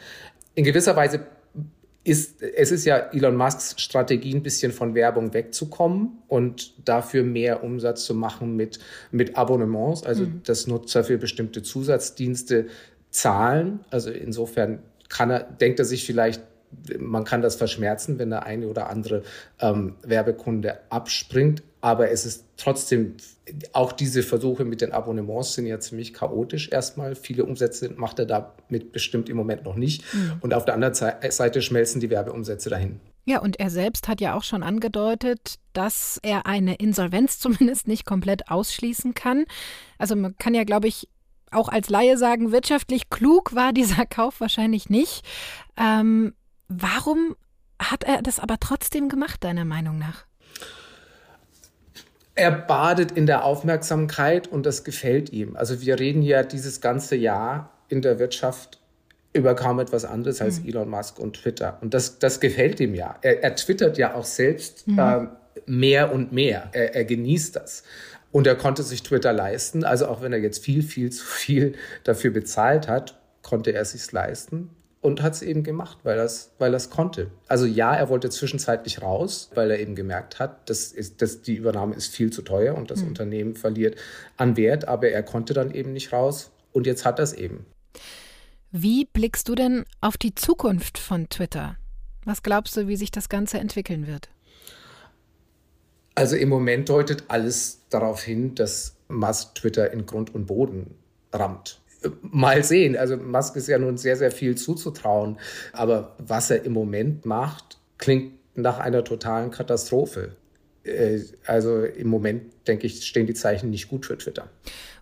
In 0.55 0.65
gewisser 0.65 0.97
Weise 0.97 1.27
ist, 2.07 2.41
es 2.41 2.71
ist 2.71 2.85
ja 2.85 2.99
Elon 3.13 3.35
Musks 3.35 3.75
Strategie, 3.79 4.35
ein 4.35 4.43
bisschen 4.43 4.71
von 4.71 4.95
Werbung 4.95 5.35
wegzukommen 5.35 6.19
und 6.29 6.73
dafür 6.89 7.25
mehr 7.25 7.65
Umsatz 7.65 8.05
zu 8.05 8.15
machen 8.15 8.55
mit, 8.55 8.79
mit 9.11 9.37
Abonnements, 9.37 10.05
also 10.05 10.23
mhm. 10.23 10.41
dass 10.45 10.69
Nutzer 10.69 11.03
für 11.03 11.19
bestimmte 11.19 11.63
Zusatzdienste 11.63 12.67
zahlen. 13.11 13.81
Also 13.91 14.11
insofern 14.11 14.79
kann 15.09 15.31
er, 15.31 15.41
denkt 15.41 15.81
er 15.81 15.85
sich 15.85 16.07
vielleicht, 16.07 16.43
man 16.99 17.25
kann 17.25 17.43
das 17.43 17.57
verschmerzen, 17.57 18.19
wenn 18.19 18.31
der 18.31 18.45
eine 18.45 18.69
oder 18.69 18.89
andere 18.91 19.23
ähm, 19.61 19.97
Werbekunde 20.03 20.79
abspringt. 20.91 21.63
Aber 21.81 22.11
es 22.11 22.27
ist 22.27 22.45
trotzdem, 22.57 23.15
auch 23.73 23.93
diese 23.93 24.23
Versuche 24.23 24.65
mit 24.65 24.81
den 24.81 24.93
Abonnements 24.93 25.55
sind 25.55 25.67
ja 25.67 25.79
ziemlich 25.79 26.15
chaotisch 26.15 26.71
erstmal. 26.71 27.15
Viele 27.15 27.45
Umsätze 27.45 27.91
macht 27.97 28.19
er 28.19 28.27
damit 28.27 28.93
bestimmt 28.93 29.29
im 29.29 29.37
Moment 29.37 29.65
noch 29.65 29.77
nicht. 29.77 30.03
Mhm. 30.13 30.35
Und 30.41 30.55
auf 30.55 30.65
der 30.65 30.75
anderen 30.75 30.95
Seite 30.95 31.63
schmelzen 31.63 32.01
die 32.01 32.11
Werbeumsätze 32.11 32.71
dahin. 32.71 33.01
Ja, 33.25 33.41
und 33.41 33.59
er 33.59 33.71
selbst 33.71 34.07
hat 34.07 34.21
ja 34.21 34.35
auch 34.35 34.45
schon 34.45 34.63
angedeutet, 34.63 35.57
dass 35.73 36.19
er 36.23 36.47
eine 36.47 36.77
Insolvenz 36.77 37.39
zumindest 37.41 37.89
nicht 37.89 38.07
komplett 38.07 38.49
ausschließen 38.51 39.15
kann. 39.15 39.45
Also 39.99 40.17
man 40.17 40.37
kann 40.37 40.55
ja, 40.55 40.65
glaube 40.65 40.89
ich, 40.89 41.09
auch 41.51 41.69
als 41.69 41.91
Laie 41.91 42.19
sagen, 42.19 42.53
wirtschaftlich 42.53 43.11
klug 43.11 43.55
war 43.55 43.73
dieser 43.73 44.07
Kauf 44.11 44.41
wahrscheinlich 44.41 44.91
nicht. 44.91 45.25
Ähm, 45.77 46.35
Warum 46.69 47.37
hat 47.79 48.05
er 48.05 48.23
das 48.23 48.39
aber 48.41 48.59
trotzdem 48.59 49.09
gemacht, 49.09 49.45
deiner 49.45 49.65
Meinung 49.65 49.99
nach? 49.99 50.25
Er 52.35 52.51
badet 52.51 53.13
in 53.13 53.27
der 53.27 53.45
Aufmerksamkeit 53.45 54.49
und 54.49 54.67
das 54.67 54.85
gefällt 54.85 55.33
ihm. 55.33 55.57
Also 55.57 55.81
wir 55.81 55.99
reden 55.99 56.23
ja 56.23 56.43
dieses 56.43 56.81
ganze 56.81 57.17
Jahr 57.17 57.71
in 57.89 58.03
der 58.03 58.19
Wirtschaft 58.19 58.79
über 59.33 59.55
kaum 59.55 59.79
etwas 59.79 60.05
anderes 60.05 60.41
als 60.41 60.61
mhm. 60.61 60.69
Elon 60.69 60.89
Musk 60.89 61.19
und 61.19 61.37
Twitter. 61.37 61.79
Und 61.81 61.95
das, 61.95 62.19
das 62.19 62.41
gefällt 62.41 62.81
ihm 62.81 62.95
ja. 62.95 63.17
Er, 63.23 63.43
er 63.43 63.55
twittert 63.55 63.97
ja 63.97 64.15
auch 64.15 64.25
selbst 64.25 64.87
mhm. 64.87 64.99
äh, 64.99 65.27
mehr 65.67 66.13
und 66.13 66.33
mehr. 66.33 66.69
Er, 66.73 66.95
er 66.95 67.05
genießt 67.05 67.57
das. 67.57 67.85
Und 68.33 68.47
er 68.47 68.57
konnte 68.57 68.83
sich 68.83 69.03
Twitter 69.03 69.33
leisten. 69.33 69.85
Also 69.85 70.07
auch 70.07 70.21
wenn 70.21 70.33
er 70.33 70.39
jetzt 70.39 70.63
viel, 70.63 70.83
viel 70.83 71.11
zu 71.11 71.25
viel 71.25 71.75
dafür 72.05 72.33
bezahlt 72.33 72.89
hat, 72.89 73.19
konnte 73.43 73.73
er 73.73 73.83
es 73.83 73.93
sich 73.93 74.11
leisten 74.13 74.71
und 75.07 75.23
hat 75.23 75.35
es 75.35 75.43
eben 75.43 75.63
gemacht, 75.63 75.99
weil 76.03 76.19
er 76.19 76.29
weil 76.59 76.75
es 76.75 76.91
konnte. 76.91 77.31
Also 77.47 77.65
ja, 77.65 77.95
er 77.95 78.09
wollte 78.09 78.29
zwischenzeitlich 78.29 79.03
raus, 79.03 79.51
weil 79.55 79.71
er 79.71 79.79
eben 79.79 79.95
gemerkt 79.95 80.41
hat, 80.41 80.69
dass, 80.69 80.91
ist, 80.91 81.23
dass 81.23 81.43
die 81.43 81.55
Übernahme 81.55 81.95
ist 81.95 82.13
viel 82.13 82.33
zu 82.33 82.43
teuer 82.43 82.75
und 82.75 82.91
das 82.91 83.03
mhm. 83.03 83.09
Unternehmen 83.09 83.55
verliert 83.55 83.95
an 84.37 84.57
Wert, 84.57 84.89
aber 84.89 85.09
er 85.09 85.23
konnte 85.23 85.55
dann 85.55 85.73
eben 85.73 85.93
nicht 85.93 86.13
raus 86.13 86.51
und 86.73 86.89
jetzt 86.89 87.05
hat 87.05 87.21
er 87.21 87.23
es 87.23 87.35
eben. 87.35 87.65
Wie 88.73 89.05
blickst 89.05 89.49
du 89.49 89.55
denn 89.55 89.85
auf 90.01 90.17
die 90.17 90.35
Zukunft 90.35 90.99
von 90.99 91.29
Twitter? 91.29 91.77
Was 92.25 92.43
glaubst 92.43 92.77
du, 92.77 92.89
wie 92.89 92.97
sich 92.97 93.13
das 93.13 93.29
Ganze 93.29 93.61
entwickeln 93.61 94.09
wird? 94.09 94.29
Also 96.17 96.35
im 96.35 96.49
Moment 96.49 96.89
deutet 96.89 97.27
alles 97.29 97.83
darauf 97.91 98.25
hin, 98.25 98.57
dass 98.57 98.97
Musk 99.07 99.55
Twitter 99.55 99.93
in 99.93 100.05
Grund 100.05 100.35
und 100.35 100.47
Boden 100.47 100.97
rammt 101.33 101.81
mal 102.23 102.63
sehen. 102.63 102.97
Also 102.97 103.17
Musk 103.17 103.57
ist 103.57 103.69
ja 103.69 103.79
nun 103.79 103.97
sehr, 103.97 104.17
sehr 104.17 104.31
viel 104.31 104.57
zuzutrauen. 104.57 105.39
Aber 105.73 106.17
was 106.19 106.51
er 106.51 106.65
im 106.65 106.73
Moment 106.73 107.27
macht, 107.27 107.79
klingt 107.99 108.33
nach 108.55 108.79
einer 108.79 109.05
totalen 109.05 109.51
Katastrophe. 109.51 110.37
Äh, 110.85 111.21
also 111.47 111.85
im 111.85 112.09
Moment, 112.09 112.53
denke 112.67 112.87
ich, 112.87 113.05
stehen 113.05 113.27
die 113.27 113.35
Zeichen 113.35 113.71
nicht 113.71 113.89
gut 113.89 114.07
für 114.07 114.17
Twitter. 114.19 114.49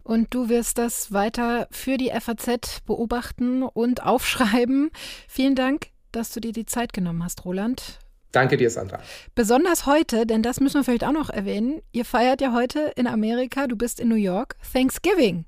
Und 0.02 0.34
du 0.34 0.48
wirst 0.48 0.78
das 0.78 1.12
weiter 1.12 1.66
für 1.70 1.96
die 1.96 2.10
FAZ 2.10 2.80
beobachten 2.86 3.62
und 3.62 4.04
aufschreiben. 4.04 4.90
Vielen 5.28 5.54
Dank, 5.54 5.88
dass 6.12 6.30
du 6.30 6.40
dir 6.40 6.52
die 6.52 6.66
Zeit 6.66 6.92
genommen 6.92 7.24
hast, 7.24 7.44
Roland. 7.44 7.98
Danke 8.32 8.56
dir, 8.56 8.68
Sandra. 8.68 8.98
Besonders 9.36 9.86
heute, 9.86 10.26
denn 10.26 10.42
das 10.42 10.58
müssen 10.58 10.80
wir 10.80 10.84
vielleicht 10.84 11.04
auch 11.04 11.12
noch 11.12 11.30
erwähnen. 11.30 11.80
Ihr 11.92 12.04
feiert 12.04 12.40
ja 12.40 12.52
heute 12.52 12.92
in 12.96 13.06
Amerika, 13.06 13.68
du 13.68 13.76
bist 13.76 14.00
in 14.00 14.08
New 14.08 14.16
York, 14.16 14.56
Thanksgiving. 14.72 15.44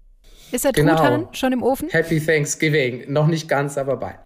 Ist 0.53 0.65
der 0.65 0.73
genau. 0.73 0.95
Truthahn 0.95 1.29
schon 1.33 1.53
im 1.53 1.63
Ofen? 1.63 1.89
Happy 1.91 2.25
Thanksgiving. 2.25 3.11
Noch 3.13 3.27
nicht 3.27 3.49
ganz, 3.49 3.77
aber 3.79 3.97
bald. 3.97 4.17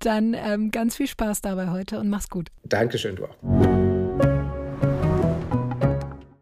Dann 0.00 0.34
ähm, 0.34 0.70
ganz 0.70 0.96
viel 0.96 1.06
Spaß 1.06 1.40
dabei 1.40 1.70
heute 1.70 1.98
und 1.98 2.08
mach's 2.08 2.28
gut. 2.28 2.48
Dankeschön, 2.64 3.16
du 3.16 3.24
auch. 3.24 3.36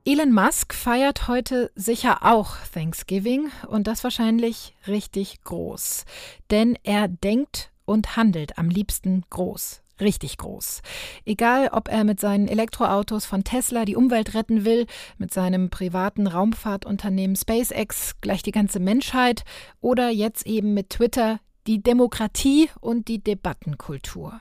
Elon 0.06 0.32
Musk 0.32 0.74
feiert 0.74 1.28
heute 1.28 1.70
sicher 1.74 2.18
auch 2.22 2.56
Thanksgiving 2.72 3.50
und 3.68 3.86
das 3.86 4.04
wahrscheinlich 4.04 4.74
richtig 4.86 5.42
groß. 5.44 6.04
Denn 6.50 6.76
er 6.82 7.08
denkt 7.08 7.70
und 7.86 8.16
handelt 8.16 8.58
am 8.58 8.68
liebsten 8.68 9.22
groß 9.30 9.83
richtig 10.00 10.38
groß. 10.38 10.82
Egal, 11.24 11.68
ob 11.72 11.88
er 11.88 12.04
mit 12.04 12.20
seinen 12.20 12.48
Elektroautos 12.48 13.26
von 13.26 13.44
Tesla 13.44 13.84
die 13.84 13.96
Umwelt 13.96 14.34
retten 14.34 14.64
will, 14.64 14.86
mit 15.18 15.32
seinem 15.32 15.70
privaten 15.70 16.26
Raumfahrtunternehmen 16.26 17.36
SpaceX 17.36 18.20
gleich 18.20 18.42
die 18.42 18.52
ganze 18.52 18.80
Menschheit 18.80 19.44
oder 19.80 20.10
jetzt 20.10 20.46
eben 20.46 20.74
mit 20.74 20.90
Twitter 20.90 21.40
die 21.66 21.82
Demokratie 21.82 22.68
und 22.80 23.08
die 23.08 23.22
Debattenkultur. 23.22 24.40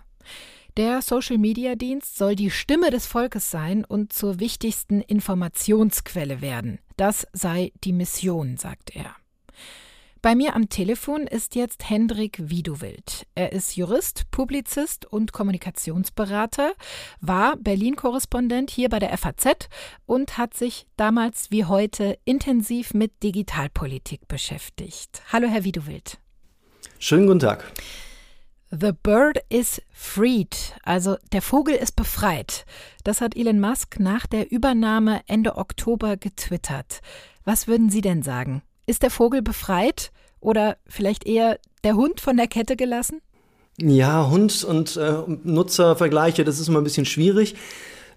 Der 0.76 1.04
Social-Media-Dienst 1.04 2.18
soll 2.18 2.36
die 2.36 2.50
Stimme 2.50 2.90
des 2.90 3.06
Volkes 3.06 3.52
sein 3.52 3.86
und 3.86 4.12
zur 4.12 4.40
wichtigsten 4.40 5.02
Informationsquelle 5.02 6.42
werden. 6.42 6.80
Das 6.98 7.28
sei 7.32 7.72
die 7.84 7.94
Mission, 7.94 8.58
sagt 8.58 8.96
er. 8.96 9.16
Bei 10.24 10.36
mir 10.36 10.56
am 10.56 10.70
Telefon 10.70 11.28
ist 11.28 11.54
jetzt 11.54 11.90
Hendrik 11.90 12.38
Wiedowild. 12.40 13.28
Er 13.36 13.52
ist 13.52 13.76
Jurist, 13.76 14.32
Publizist 14.32 15.06
und 15.06 15.34
Kommunikationsberater, 15.34 16.72
war 17.20 17.58
Berlin-Korrespondent 17.58 18.72
hier 18.72 18.88
bei 18.88 19.00
der 19.00 19.18
FAZ 19.18 19.68
und 20.06 20.38
hat 20.38 20.54
sich 20.54 20.88
damals 20.96 21.52
wie 21.52 21.66
heute 21.66 22.18
intensiv 22.24 22.94
mit 22.94 23.22
Digitalpolitik 23.22 24.30
beschäftigt. 24.30 25.22
Hallo, 25.34 25.50
Herr 25.50 25.66
Wiedowild. 25.66 26.20
Schönen 27.00 27.28
guten 27.28 27.40
Tag. 27.40 27.70
The 28.72 28.94
bird 28.94 29.40
is 29.50 29.82
freed, 29.92 30.56
also 30.84 31.18
der 31.34 31.42
Vogel 31.42 31.76
ist 31.76 31.98
befreit. 31.98 32.64
Das 33.04 33.20
hat 33.20 33.36
Elon 33.36 33.60
Musk 33.60 34.00
nach 34.00 34.26
der 34.26 34.54
Übernahme 34.54 35.20
Ende 35.28 35.58
Oktober 35.58 36.16
getwittert. 36.16 37.02
Was 37.44 37.68
würden 37.68 37.90
Sie 37.90 38.00
denn 38.00 38.24
sagen? 38.24 38.64
Ist 38.86 39.04
der 39.04 39.10
Vogel 39.10 39.42
befreit 39.42 40.12
oder 40.40 40.78
vielleicht 40.88 41.26
eher 41.26 41.60
der 41.84 41.96
Hund 41.96 42.20
von 42.20 42.38
der 42.38 42.48
Kette 42.48 42.76
gelassen? 42.76 43.22
Ja, 43.80 44.30
Hund 44.30 44.64
und 44.64 44.98
äh, 44.98 45.14
Nutzervergleiche, 45.44 46.44
das 46.44 46.60
ist 46.60 46.68
immer 46.68 46.80
ein 46.80 46.84
bisschen 46.84 47.06
schwierig. 47.06 47.56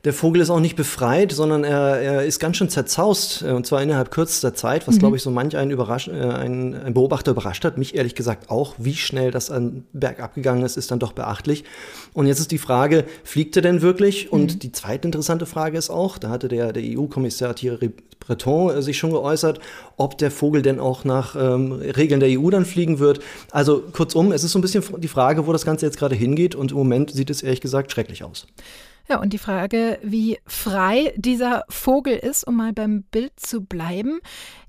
Der 0.06 0.12
Vogel 0.12 0.40
ist 0.40 0.50
auch 0.50 0.60
nicht 0.60 0.76
befreit, 0.76 1.32
sondern 1.32 1.64
er, 1.64 2.00
er 2.00 2.24
ist 2.24 2.38
ganz 2.38 2.58
schön 2.58 2.68
zerzaust, 2.68 3.42
äh, 3.42 3.50
und 3.50 3.66
zwar 3.66 3.82
innerhalb 3.82 4.12
kürzester 4.12 4.54
Zeit, 4.54 4.86
was, 4.86 4.94
mhm. 4.94 4.98
glaube 5.00 5.16
ich, 5.16 5.22
so 5.22 5.32
manch 5.32 5.56
einen, 5.56 5.72
Überrasch 5.72 6.06
äh, 6.06 6.12
ein, 6.12 6.74
ein 6.74 6.94
Beobachter 6.94 7.32
überrascht 7.32 7.64
hat. 7.64 7.76
Mich 7.76 7.96
ehrlich 7.96 8.14
gesagt 8.14 8.48
auch, 8.48 8.76
wie 8.78 8.94
schnell 8.94 9.32
das 9.32 9.50
an 9.50 9.82
Berg 9.92 10.20
abgegangen 10.20 10.64
ist, 10.64 10.76
ist 10.76 10.92
dann 10.92 11.00
doch 11.00 11.10
beachtlich. 11.10 11.64
Und 12.12 12.28
jetzt 12.28 12.38
ist 12.38 12.52
die 12.52 12.58
Frage, 12.58 13.04
fliegt 13.24 13.56
er 13.56 13.62
denn 13.62 13.82
wirklich? 13.82 14.30
Und 14.30 14.54
mhm. 14.54 14.58
die 14.60 14.70
zweite 14.70 15.08
interessante 15.08 15.44
Frage 15.44 15.76
ist 15.76 15.90
auch, 15.90 16.18
da 16.18 16.30
hatte 16.30 16.46
der, 16.46 16.72
der 16.72 16.84
EU-Kommissar 16.84 17.56
Thierry 17.56 17.90
Breton 18.20 18.76
äh, 18.76 18.82
sich 18.82 18.98
schon 18.98 19.10
geäußert, 19.10 19.58
ob 19.96 20.18
der 20.18 20.30
Vogel 20.30 20.62
denn 20.62 20.78
auch 20.78 21.02
nach 21.02 21.34
ähm, 21.34 21.72
Regeln 21.72 22.20
der 22.20 22.40
EU 22.40 22.48
dann 22.50 22.64
fliegen 22.64 23.00
wird. 23.00 23.18
Also 23.50 23.82
kurzum, 23.92 24.30
es 24.30 24.44
ist 24.44 24.52
so 24.52 24.60
ein 24.60 24.62
bisschen 24.62 24.84
die 24.98 25.08
Frage, 25.08 25.48
wo 25.48 25.52
das 25.52 25.64
Ganze 25.64 25.84
jetzt 25.84 25.98
gerade 25.98 26.14
hingeht 26.14 26.54
und 26.54 26.70
im 26.70 26.76
Moment 26.76 27.10
sieht 27.10 27.28
es 27.28 27.42
ehrlich 27.42 27.60
gesagt 27.60 27.90
schrecklich 27.90 28.22
aus. 28.22 28.46
Ja, 29.08 29.20
und 29.20 29.32
die 29.32 29.38
Frage, 29.38 29.98
wie 30.02 30.38
frei 30.46 31.14
dieser 31.16 31.64
Vogel 31.68 32.16
ist, 32.16 32.44
um 32.44 32.56
mal 32.56 32.72
beim 32.72 33.04
Bild 33.04 33.38
zu 33.38 33.64
bleiben. 33.64 34.20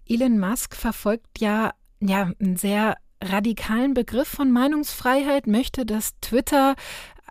Elon 0.08 0.39
Musk 0.39 0.75
verfolgt 0.75 1.39
ja, 1.39 1.72
ja 2.00 2.32
einen 2.39 2.56
sehr 2.56 2.98
radikalen 3.22 3.96
Begriff 3.96 4.27
von 4.27 4.51
Meinungsfreiheit, 4.51 5.48
möchte, 5.48 5.86
dass 5.86 6.20
Twitter 6.22 6.75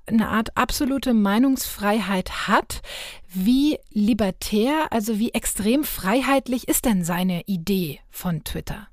eine 0.07 0.29
Art 0.29 0.57
absolute 0.57 1.15
Meinungsfreiheit 1.15 2.49
hat. 2.49 2.83
Wie 3.29 3.79
libertär, 3.91 4.87
also 4.91 5.19
wie 5.19 5.31
extrem 5.31 5.85
freiheitlich 5.85 6.69
ist 6.69 6.85
denn 6.85 7.05
seine 7.05 7.43
Idee 7.47 8.01
von 8.11 8.43
Twitter? 8.45 8.89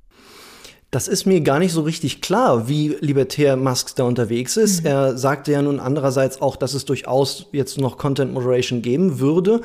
Das 0.93 1.07
ist 1.07 1.25
mir 1.25 1.41
gar 1.41 1.57
nicht 1.57 1.73
so 1.73 1.81
richtig 1.81 2.21
klar, 2.21 2.67
wie 2.69 2.95
libertär 2.99 3.57
Musk 3.57 3.95
da 3.95 4.03
unterwegs 4.03 4.57
ist. 4.57 4.81
Mhm. 4.81 4.85
Er 4.85 5.17
sagte 5.17 5.51
ja 5.51 5.59
nun 5.63 5.79
andererseits 5.79 6.39
auch, 6.39 6.55
dass 6.55 6.75
es 6.75 6.85
durchaus 6.85 7.47
jetzt 7.51 7.79
noch 7.79 7.97
Content 7.97 8.31
Moderation 8.31 8.83
geben 8.83 9.19
würde. 9.19 9.61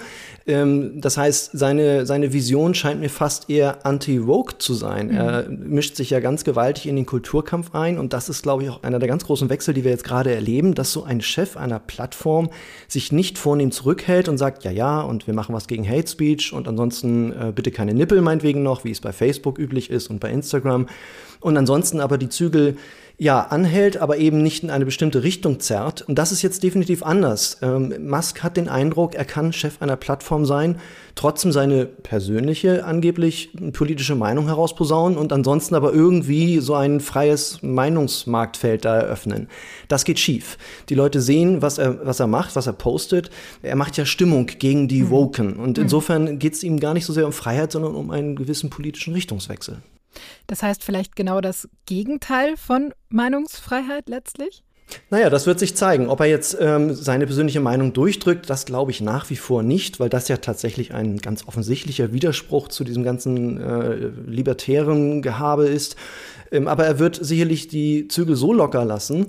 Ähm, 0.48 1.00
das 1.00 1.18
heißt, 1.18 1.50
seine, 1.52 2.06
seine 2.06 2.32
Vision 2.32 2.74
scheint 2.74 3.00
mir 3.00 3.10
fast 3.10 3.50
eher 3.50 3.84
anti-woke 3.84 4.56
zu 4.56 4.72
sein. 4.72 5.08
Mhm. 5.08 5.14
Er 5.14 5.48
mischt 5.48 5.94
sich 5.94 6.08
ja 6.08 6.20
ganz 6.20 6.42
gewaltig 6.42 6.86
in 6.86 6.96
den 6.96 7.04
Kulturkampf 7.04 7.74
ein 7.74 7.98
und 7.98 8.14
das 8.14 8.30
ist, 8.30 8.42
glaube 8.42 8.62
ich, 8.64 8.70
auch 8.70 8.82
einer 8.82 8.98
der 8.98 9.08
ganz 9.08 9.26
großen 9.26 9.50
Wechsel, 9.50 9.74
die 9.74 9.84
wir 9.84 9.90
jetzt 9.90 10.04
gerade 10.04 10.34
erleben, 10.34 10.74
dass 10.74 10.90
so 10.90 11.04
ein 11.04 11.20
Chef 11.20 11.58
einer 11.58 11.78
Plattform 11.78 12.48
sich 12.88 13.12
nicht 13.12 13.36
vornehm 13.36 13.70
zurückhält 13.70 14.28
und 14.28 14.38
sagt, 14.38 14.64
ja, 14.64 14.70
ja, 14.70 15.02
und 15.02 15.26
wir 15.26 15.34
machen 15.34 15.54
was 15.54 15.68
gegen 15.68 15.86
Hate 15.86 16.08
Speech 16.08 16.54
und 16.54 16.66
ansonsten 16.66 17.32
äh, 17.32 17.52
bitte 17.54 17.70
keine 17.70 17.92
Nippel 17.92 18.22
meinetwegen 18.22 18.62
noch, 18.62 18.84
wie 18.84 18.90
es 18.90 19.02
bei 19.02 19.12
Facebook 19.12 19.58
üblich 19.58 19.90
ist 19.90 20.08
und 20.08 20.18
bei 20.18 20.30
Instagram 20.30 20.86
und 21.40 21.56
ansonsten 21.58 22.00
aber 22.00 22.16
die 22.16 22.30
Zügel 22.30 22.78
ja, 23.20 23.40
anhält, 23.40 23.96
aber 23.96 24.18
eben 24.18 24.44
nicht 24.44 24.62
in 24.62 24.70
eine 24.70 24.84
bestimmte 24.84 25.24
Richtung 25.24 25.58
zerrt. 25.58 26.02
Und 26.02 26.16
das 26.20 26.30
ist 26.30 26.42
jetzt 26.42 26.62
definitiv 26.62 27.02
anders. 27.02 27.58
Ähm, 27.62 27.92
Musk 28.06 28.44
hat 28.44 28.56
den 28.56 28.68
Eindruck, 28.68 29.16
er 29.16 29.24
kann 29.24 29.52
Chef 29.52 29.82
einer 29.82 29.96
Plattform 29.96 30.46
sein, 30.46 30.78
trotzdem 31.16 31.50
seine 31.50 31.84
persönliche, 31.84 32.84
angeblich 32.84 33.50
politische 33.72 34.14
Meinung 34.14 34.46
herausposaunen 34.46 35.18
und 35.18 35.32
ansonsten 35.32 35.74
aber 35.74 35.92
irgendwie 35.92 36.60
so 36.60 36.74
ein 36.76 37.00
freies 37.00 37.60
Meinungsmarktfeld 37.60 38.84
da 38.84 38.96
eröffnen. 38.96 39.48
Das 39.88 40.04
geht 40.04 40.20
schief. 40.20 40.56
Die 40.88 40.94
Leute 40.94 41.20
sehen, 41.20 41.60
was 41.60 41.78
er, 41.78 42.06
was 42.06 42.20
er 42.20 42.28
macht, 42.28 42.54
was 42.54 42.68
er 42.68 42.72
postet. 42.72 43.30
Er 43.62 43.74
macht 43.74 43.96
ja 43.96 44.06
Stimmung 44.06 44.46
gegen 44.46 44.86
die 44.86 45.02
mhm. 45.02 45.10
Woken. 45.10 45.56
Und 45.56 45.76
mhm. 45.76 45.82
insofern 45.82 46.38
geht 46.38 46.54
es 46.54 46.62
ihm 46.62 46.78
gar 46.78 46.94
nicht 46.94 47.04
so 47.04 47.12
sehr 47.12 47.26
um 47.26 47.32
Freiheit, 47.32 47.72
sondern 47.72 47.96
um 47.96 48.12
einen 48.12 48.36
gewissen 48.36 48.70
politischen 48.70 49.12
Richtungswechsel. 49.12 49.78
Das 50.46 50.62
heißt 50.62 50.82
vielleicht 50.82 51.16
genau 51.16 51.40
das 51.40 51.68
Gegenteil 51.86 52.56
von 52.56 52.92
Meinungsfreiheit 53.08 54.08
letztlich? 54.08 54.62
Naja, 55.10 55.28
das 55.28 55.46
wird 55.46 55.58
sich 55.58 55.76
zeigen. 55.76 56.08
Ob 56.08 56.20
er 56.20 56.26
jetzt 56.26 56.56
ähm, 56.58 56.94
seine 56.94 57.26
persönliche 57.26 57.60
Meinung 57.60 57.92
durchdrückt, 57.92 58.48
das 58.48 58.64
glaube 58.64 58.90
ich 58.90 59.00
nach 59.00 59.28
wie 59.28 59.36
vor 59.36 59.62
nicht, 59.62 60.00
weil 60.00 60.08
das 60.08 60.28
ja 60.28 60.38
tatsächlich 60.38 60.94
ein 60.94 61.18
ganz 61.18 61.46
offensichtlicher 61.46 62.12
Widerspruch 62.12 62.68
zu 62.68 62.84
diesem 62.84 63.04
ganzen 63.04 63.60
äh, 63.60 63.94
libertären 64.26 65.20
Gehabe 65.20 65.66
ist. 65.66 65.96
Ähm, 66.50 66.68
aber 66.68 66.86
er 66.86 66.98
wird 66.98 67.22
sicherlich 67.22 67.68
die 67.68 68.08
Zügel 68.08 68.34
so 68.36 68.52
locker 68.52 68.84
lassen, 68.84 69.28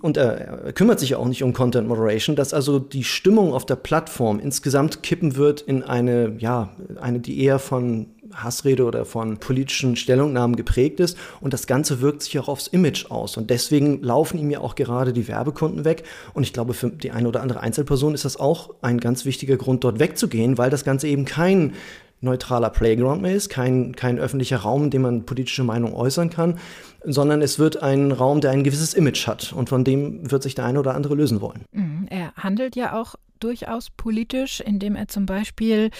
und 0.00 0.16
er, 0.16 0.64
er, 0.64 0.72
kümmert 0.72 1.00
sich 1.00 1.10
ja 1.10 1.18
auch 1.18 1.26
nicht 1.26 1.42
um 1.42 1.52
Content 1.52 1.86
Moderation, 1.86 2.36
dass 2.36 2.54
also 2.54 2.78
die 2.78 3.04
Stimmung 3.04 3.52
auf 3.52 3.66
der 3.66 3.76
Plattform 3.76 4.38
insgesamt 4.38 5.02
kippen 5.02 5.36
wird 5.36 5.60
in 5.60 5.82
eine, 5.82 6.36
ja, 6.38 6.70
eine, 7.00 7.20
die 7.20 7.42
eher 7.42 7.58
von 7.58 8.06
Hassrede 8.34 8.84
oder 8.84 9.04
von 9.04 9.38
politischen 9.38 9.96
Stellungnahmen 9.96 10.56
geprägt 10.56 11.00
ist. 11.00 11.16
Und 11.40 11.52
das 11.52 11.66
Ganze 11.66 12.00
wirkt 12.00 12.22
sich 12.22 12.38
auch 12.38 12.48
aufs 12.48 12.66
Image 12.66 13.10
aus. 13.10 13.36
Und 13.36 13.50
deswegen 13.50 14.02
laufen 14.02 14.38
ihm 14.38 14.50
ja 14.50 14.60
auch 14.60 14.74
gerade 14.74 15.12
die 15.12 15.28
Werbekunden 15.28 15.84
weg. 15.84 16.04
Und 16.34 16.42
ich 16.42 16.52
glaube, 16.52 16.74
für 16.74 16.90
die 16.90 17.10
eine 17.10 17.28
oder 17.28 17.42
andere 17.42 17.60
Einzelperson 17.60 18.14
ist 18.14 18.24
das 18.24 18.38
auch 18.38 18.74
ein 18.82 19.00
ganz 19.00 19.24
wichtiger 19.24 19.56
Grund, 19.56 19.84
dort 19.84 19.98
wegzugehen, 19.98 20.58
weil 20.58 20.70
das 20.70 20.84
Ganze 20.84 21.08
eben 21.08 21.24
kein 21.24 21.74
neutraler 22.22 22.70
Playground 22.70 23.20
mehr 23.20 23.34
ist, 23.34 23.48
kein, 23.48 23.94
kein 23.96 24.18
öffentlicher 24.18 24.58
Raum, 24.58 24.84
in 24.84 24.90
dem 24.90 25.02
man 25.02 25.26
politische 25.26 25.64
Meinung 25.64 25.92
äußern 25.92 26.30
kann, 26.30 26.58
sondern 27.04 27.42
es 27.42 27.58
wird 27.58 27.82
ein 27.82 28.12
Raum, 28.12 28.40
der 28.40 28.52
ein 28.52 28.62
gewisses 28.64 28.94
Image 28.94 29.26
hat 29.26 29.52
und 29.52 29.68
von 29.68 29.84
dem 29.84 30.30
wird 30.30 30.42
sich 30.42 30.54
der 30.54 30.64
eine 30.64 30.78
oder 30.78 30.94
andere 30.94 31.14
lösen 31.14 31.40
wollen. 31.40 31.64
Mhm. 31.72 32.06
Er 32.08 32.32
handelt 32.36 32.76
ja 32.76 32.98
auch 32.98 33.16
durchaus 33.40 33.90
politisch, 33.90 34.60
indem 34.60 34.94
er 34.94 35.08
zum 35.08 35.26
Beispiel 35.26 35.90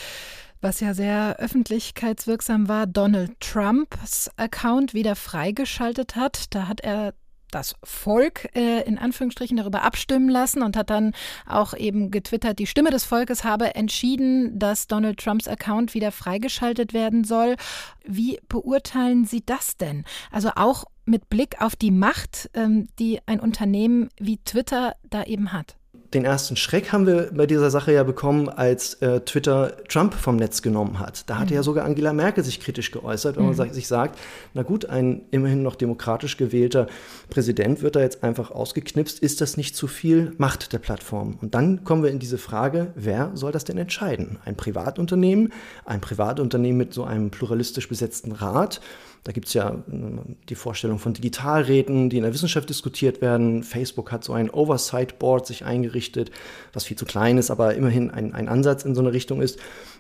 was 0.63 0.81
ja 0.81 0.95
sehr 0.95 1.37
öffentlichkeitswirksam 1.39 2.69
war, 2.69 2.87
Donald 2.87 3.39
Trumps 3.41 4.31
Account 4.37 4.95
wieder 4.95 5.17
freigeschaltet 5.17 6.17
hat. 6.17 6.55
Da 6.55 6.69
hat 6.69 6.81
er 6.81 7.15
das 7.51 7.75
Volk 7.85 8.49
äh, 8.57 8.81
in 8.83 8.97
Anführungsstrichen 8.97 9.59
darüber 9.59 9.83
abstimmen 9.83 10.29
lassen 10.29 10.63
und 10.63 10.77
hat 10.77 10.89
dann 10.89 11.13
auch 11.47 11.75
eben 11.75 12.11
getwittert, 12.11 12.59
die 12.59 12.67
Stimme 12.67 12.91
des 12.91 13.05
Volkes 13.05 13.45
habe 13.45 13.75
entschieden, 13.75 14.59
dass 14.59 14.87
Donald 14.87 15.19
Trumps 15.21 15.49
Account 15.49 15.93
wieder 15.93 16.13
freigeschaltet 16.13 16.95
werden 16.95 17.25
soll. 17.25 17.57
Wie 18.05 18.41
beurteilen 18.49 19.27
Sie 19.27 19.45
das 19.45 19.77
denn? 19.77 20.05
Also 20.31 20.51
auch 20.57 20.85
mit 21.05 21.29
Blick 21.29 21.61
auf 21.61 21.77
die 21.77 21.91
Macht, 21.91 22.49
ähm, 22.55 22.89
die 22.99 23.21
ein 23.27 23.41
Unternehmen 23.41 24.09
wie 24.19 24.39
Twitter 24.39 24.95
da 25.11 25.25
eben 25.25 25.53
hat 25.53 25.77
den 26.15 26.25
ersten 26.25 26.57
Schreck 26.57 26.93
haben 26.93 27.07
wir 27.07 27.31
bei 27.33 27.47
dieser 27.47 27.71
Sache 27.71 27.93
ja 27.93 28.03
bekommen, 28.03 28.49
als 28.49 28.95
äh, 28.95 29.21
Twitter 29.21 29.77
Trump 29.89 30.15
vom 30.15 30.37
Netz 30.37 30.63
genommen 30.63 30.99
hat. 30.99 31.29
Da 31.31 31.39
hatte 31.39 31.53
mhm. 31.53 31.57
ja 31.57 31.63
sogar 31.63 31.85
Angela 31.85 32.13
Merkel 32.13 32.45
sich 32.45 32.61
kritisch 32.61 32.91
geäußert, 32.91 33.37
wenn 33.37 33.47
mhm. 33.47 33.57
man 33.57 33.73
sich 33.73 33.89
sagt, 33.89 34.19
na 34.55 34.63
gut, 34.63 34.87
ein 34.87 35.23
immerhin 35.31 35.63
noch 35.63 35.75
demokratisch 35.75 36.37
gewählter 36.37 36.87
Präsident 37.31 37.83
wird 37.83 37.97
da 37.97 38.01
jetzt 38.01 38.23
einfach 38.23 38.51
ausgeknipst. 38.51 39.19
Ist 39.21 39.41
das 39.41 39.57
nicht 39.57 39.75
zu 39.75 39.87
viel 39.87 40.35
Macht 40.39 40.73
der 40.73 40.79
Plattform? 40.79 41.39
Und 41.41 41.55
dann 41.55 41.85
kommen 41.85 42.03
wir 42.03 42.11
in 42.11 42.19
diese 42.19 42.39
Frage, 42.39 42.93
wer 42.95 43.31
soll 43.35 43.53
das 43.53 43.65
denn 43.65 43.79
entscheiden? 43.79 44.39
Ein 44.45 44.57
Privatunternehmen, 44.57 45.53
ein 45.85 46.01
Privatunternehmen 46.01 46.79
mit 46.79 46.95
so 46.95 47.05
einem 47.05 47.31
pluralistisch 47.31 47.89
besetzten 47.89 48.33
Rat? 48.33 48.81
Da 49.25 49.31
gibt 49.31 49.47
es 49.47 49.55
ja 49.55 49.71
äh, 49.71 49.75
die 50.49 50.55
Vorstellung 50.55 50.99
von 50.99 51.15
Digitalräten, 51.15 52.11
die 52.11 52.17
in 52.17 52.25
der 52.25 52.35
Wissenschaft 52.35 52.69
diskutiert 52.69 53.21
werden. 53.21 53.63
Facebook 53.63 54.11
hat 54.11 54.25
so 54.25 54.33
ein 54.33 54.51
Oversight 54.51 55.19
Board 55.19 55.47
sich 55.47 55.65
eingerichtet, 55.65 56.02
was 56.73 56.85
viel 56.85 56.97
zu 56.97 57.05
klein 57.05 57.39
ist, 57.39 57.51
aber 57.51 57.75
immerhin 57.75 58.11
ein, 58.11 58.35
ein 58.35 58.49
Ansatz 58.49 58.85
in 58.85 58.95
so 58.95 59.01
eine 59.01 59.13
Richtung 59.13 59.43
ist. 59.43 59.59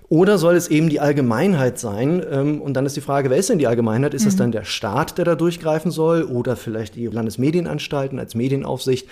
Oder 0.09 0.37
soll 0.37 0.57
es 0.57 0.69
eben 0.69 0.88
die 0.91 1.01
Allgemeinheit 1.01 1.79
sein? 1.79 2.23
Ähm, 2.31 2.61
und 2.61 2.75
dann 2.75 2.85
ist 2.85 2.97
die 2.97 3.01
Frage, 3.01 3.31
wer 3.31 3.38
ist 3.38 3.49
denn 3.49 3.59
die 3.59 3.67
Allgemeinheit? 3.67 4.15
Ist 4.15 4.23
mhm. 4.23 4.27
das 4.27 4.37
dann 4.37 4.53
der 4.53 4.65
Staat, 4.65 5.17
der 5.17 5.25
da 5.25 5.35
durchgreifen 5.35 5.91
soll? 5.91 6.25
Oder 6.25 6.57
vielleicht 6.57 6.97
die 6.97 7.07
Landesmedienanstalten 7.07 8.19
als 8.19 8.35
Medienaufsicht? 8.35 9.09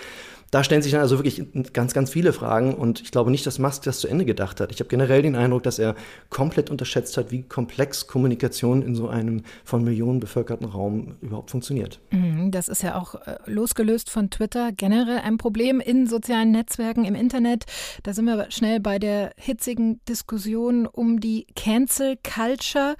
Da 0.51 0.63
stellen 0.63 0.81
sich 0.81 0.91
dann 0.91 1.01
also 1.01 1.17
wirklich 1.17 1.41
ganz, 1.73 1.93
ganz 1.93 2.11
viele 2.11 2.33
Fragen 2.33 2.75
und 2.75 3.01
ich 3.01 3.11
glaube 3.11 3.31
nicht, 3.31 3.47
dass 3.47 3.57
Musk 3.57 3.83
das 3.83 3.99
zu 3.99 4.07
Ende 4.07 4.25
gedacht 4.25 4.59
hat. 4.59 4.71
Ich 4.71 4.79
habe 4.79 4.89
generell 4.89 5.21
den 5.21 5.35
Eindruck, 5.35 5.63
dass 5.63 5.79
er 5.79 5.95
komplett 6.29 6.69
unterschätzt 6.69 7.15
hat, 7.17 7.31
wie 7.31 7.43
komplex 7.43 8.07
Kommunikation 8.07 8.81
in 8.81 8.93
so 8.93 9.07
einem 9.07 9.43
von 9.63 9.83
Millionen 9.83 10.19
bevölkerten 10.19 10.67
Raum 10.67 11.15
überhaupt 11.21 11.51
funktioniert. 11.51 11.99
Mhm, 12.11 12.51
das 12.51 12.67
ist 12.67 12.83
ja 12.83 12.99
auch 12.99 13.15
äh, 13.15 13.37
losgelöst 13.45 14.09
von 14.09 14.29
Twitter 14.29 14.71
generell 14.73 15.19
ein 15.19 15.37
Problem 15.37 15.79
in 15.79 16.05
sozialen 16.05 16.51
Netzwerken 16.51 17.05
im 17.05 17.15
Internet. 17.15 17.63
Da 18.03 18.13
sind 18.13 18.25
wir 18.25 18.51
schnell 18.51 18.81
bei 18.81 18.99
der 18.99 19.31
hitzigen 19.37 20.01
Diskussion 20.07 20.85
um 20.85 21.21
die 21.21 21.47
Cancel 21.55 22.17
Culture. 22.17 22.95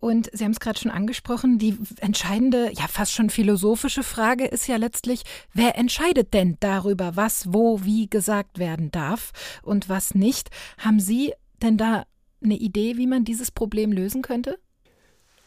Und 0.00 0.30
Sie 0.32 0.44
haben 0.44 0.52
es 0.52 0.60
gerade 0.60 0.80
schon 0.80 0.90
angesprochen, 0.90 1.58
die 1.58 1.76
entscheidende, 2.00 2.72
ja 2.72 2.88
fast 2.88 3.12
schon 3.12 3.28
philosophische 3.28 4.02
Frage 4.02 4.46
ist 4.46 4.66
ja 4.66 4.76
letztlich, 4.76 5.22
wer 5.52 5.76
entscheidet 5.76 6.32
denn 6.32 6.56
darüber, 6.60 7.16
was, 7.16 7.52
wo, 7.52 7.84
wie 7.84 8.08
gesagt 8.08 8.58
werden 8.58 8.90
darf 8.90 9.32
und 9.62 9.90
was 9.90 10.14
nicht? 10.14 10.48
Haben 10.78 11.00
Sie 11.00 11.34
denn 11.60 11.76
da 11.76 12.04
eine 12.42 12.56
Idee, 12.56 12.96
wie 12.96 13.06
man 13.06 13.24
dieses 13.24 13.50
Problem 13.50 13.92
lösen 13.92 14.22
könnte? 14.22 14.58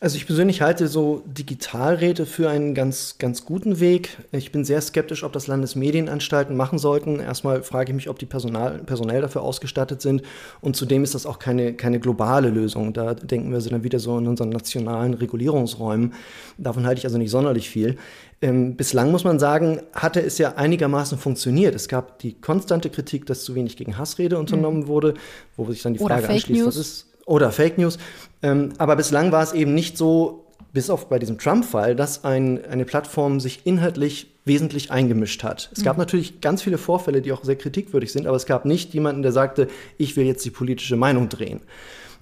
Also 0.03 0.17
ich 0.17 0.25
persönlich 0.25 0.61
halte 0.61 0.89
so 0.89 1.23
Digitalräte 1.25 2.25
für 2.25 2.49
einen 2.49 2.75
ganz, 2.75 3.15
ganz 3.19 3.45
guten 3.45 3.79
Weg. 3.79 4.17
Ich 4.33 4.51
bin 4.51 4.65
sehr 4.65 4.81
skeptisch, 4.81 5.23
ob 5.23 5.31
das 5.31 5.47
Landesmedienanstalten 5.47 6.57
machen 6.57 6.77
sollten. 6.77 7.21
Erstmal 7.21 7.63
frage 7.63 7.91
ich 7.91 7.95
mich, 7.95 8.09
ob 8.09 8.19
die 8.19 8.25
Personal, 8.25 8.79
personell 8.79 9.21
dafür 9.21 9.43
ausgestattet 9.43 10.01
sind. 10.01 10.21
Und 10.59 10.75
zudem 10.75 11.05
ist 11.05 11.15
das 11.15 11.25
auch 11.25 11.39
keine, 11.39 11.73
keine 11.73 12.01
globale 12.01 12.49
Lösung. 12.49 12.91
Da 12.91 13.13
denken 13.13 13.53
wir 13.53 13.61
so 13.61 13.69
dann 13.69 13.85
wieder 13.85 13.97
so 13.99 14.17
in 14.17 14.27
unseren 14.27 14.49
nationalen 14.49 15.13
Regulierungsräumen. 15.13 16.11
Davon 16.57 16.85
halte 16.85 16.99
ich 16.99 17.05
also 17.05 17.17
nicht 17.17 17.31
sonderlich 17.31 17.69
viel. 17.69 17.95
Ähm, 18.41 18.75
bislang 18.75 19.09
muss 19.09 19.23
man 19.23 19.39
sagen, 19.39 19.83
hatte 19.93 20.21
es 20.21 20.37
ja 20.37 20.55
einigermaßen 20.55 21.17
funktioniert. 21.17 21.75
Es 21.75 21.87
gab 21.87 22.19
die 22.19 22.33
konstante 22.33 22.89
Kritik, 22.89 23.25
dass 23.25 23.45
zu 23.45 23.55
wenig 23.55 23.77
gegen 23.77 23.97
Hassrede 23.97 24.37
unternommen 24.37 24.81
mhm. 24.81 24.87
wurde, 24.87 25.13
wo 25.55 25.71
sich 25.71 25.81
dann 25.81 25.93
die 25.93 25.99
Frage 25.99 26.27
anschließt, 26.27 26.65
was 26.65 26.75
ist 26.75 27.12
oder 27.25 27.51
Fake 27.51 27.77
News. 27.77 27.97
Ähm, 28.41 28.73
aber 28.77 28.95
bislang 28.95 29.31
war 29.31 29.43
es 29.43 29.53
eben 29.53 29.73
nicht 29.73 29.97
so, 29.97 30.45
bis 30.73 30.89
auf 30.89 31.07
bei 31.07 31.19
diesem 31.19 31.37
Trump-Fall, 31.37 31.95
dass 31.95 32.23
ein, 32.23 32.63
eine 32.65 32.85
Plattform 32.85 33.39
sich 33.39 33.61
inhaltlich 33.65 34.27
wesentlich 34.45 34.91
eingemischt 34.91 35.43
hat. 35.43 35.69
Es 35.73 35.83
gab 35.83 35.95
mhm. 35.95 36.01
natürlich 36.01 36.41
ganz 36.41 36.61
viele 36.61 36.77
Vorfälle, 36.77 37.21
die 37.21 37.31
auch 37.31 37.43
sehr 37.43 37.55
kritikwürdig 37.55 38.11
sind, 38.11 38.27
aber 38.27 38.35
es 38.35 38.45
gab 38.45 38.65
nicht 38.65 38.93
jemanden, 38.93 39.21
der 39.21 39.31
sagte, 39.31 39.67
ich 39.97 40.17
will 40.17 40.25
jetzt 40.25 40.43
die 40.43 40.49
politische 40.49 40.97
Meinung 40.97 41.29
drehen. 41.29 41.61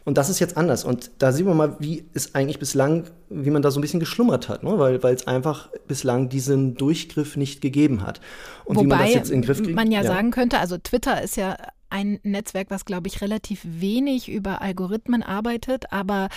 Und 0.03 0.17
das 0.17 0.29
ist 0.29 0.39
jetzt 0.39 0.57
anders. 0.57 0.83
Und 0.83 1.11
da 1.19 1.31
sieht 1.31 1.45
man 1.45 1.55
mal, 1.55 1.75
wie 1.79 2.05
es 2.13 2.33
eigentlich 2.33 2.57
bislang, 2.57 3.05
wie 3.29 3.51
man 3.51 3.61
da 3.61 3.69
so 3.69 3.79
ein 3.79 3.81
bisschen 3.81 3.99
geschlummert 3.99 4.49
hat, 4.49 4.63
ne? 4.63 4.79
weil 4.79 5.13
es 5.13 5.27
einfach 5.27 5.69
bislang 5.87 6.27
diesen 6.27 6.75
Durchgriff 6.75 7.37
nicht 7.37 7.61
gegeben 7.61 8.03
hat. 8.05 8.19
Und 8.65 8.77
Wobei 8.77 8.83
wie 8.83 8.89
man 8.89 8.99
das 8.99 9.13
jetzt 9.13 9.29
in 9.29 9.41
den 9.41 9.45
Griff 9.45 9.61
kriegt. 9.61 9.75
man 9.75 9.91
ja, 9.91 10.01
ja 10.01 10.07
sagen 10.07 10.31
könnte, 10.31 10.57
also 10.57 10.77
Twitter 10.77 11.21
ist 11.21 11.37
ja 11.37 11.55
ein 11.91 12.19
Netzwerk, 12.23 12.69
was, 12.69 12.85
glaube 12.85 13.07
ich, 13.07 13.21
relativ 13.21 13.61
wenig 13.63 14.29
über 14.29 14.61
Algorithmen 14.61 15.23
arbeitet, 15.23 15.91
aber 15.91 16.29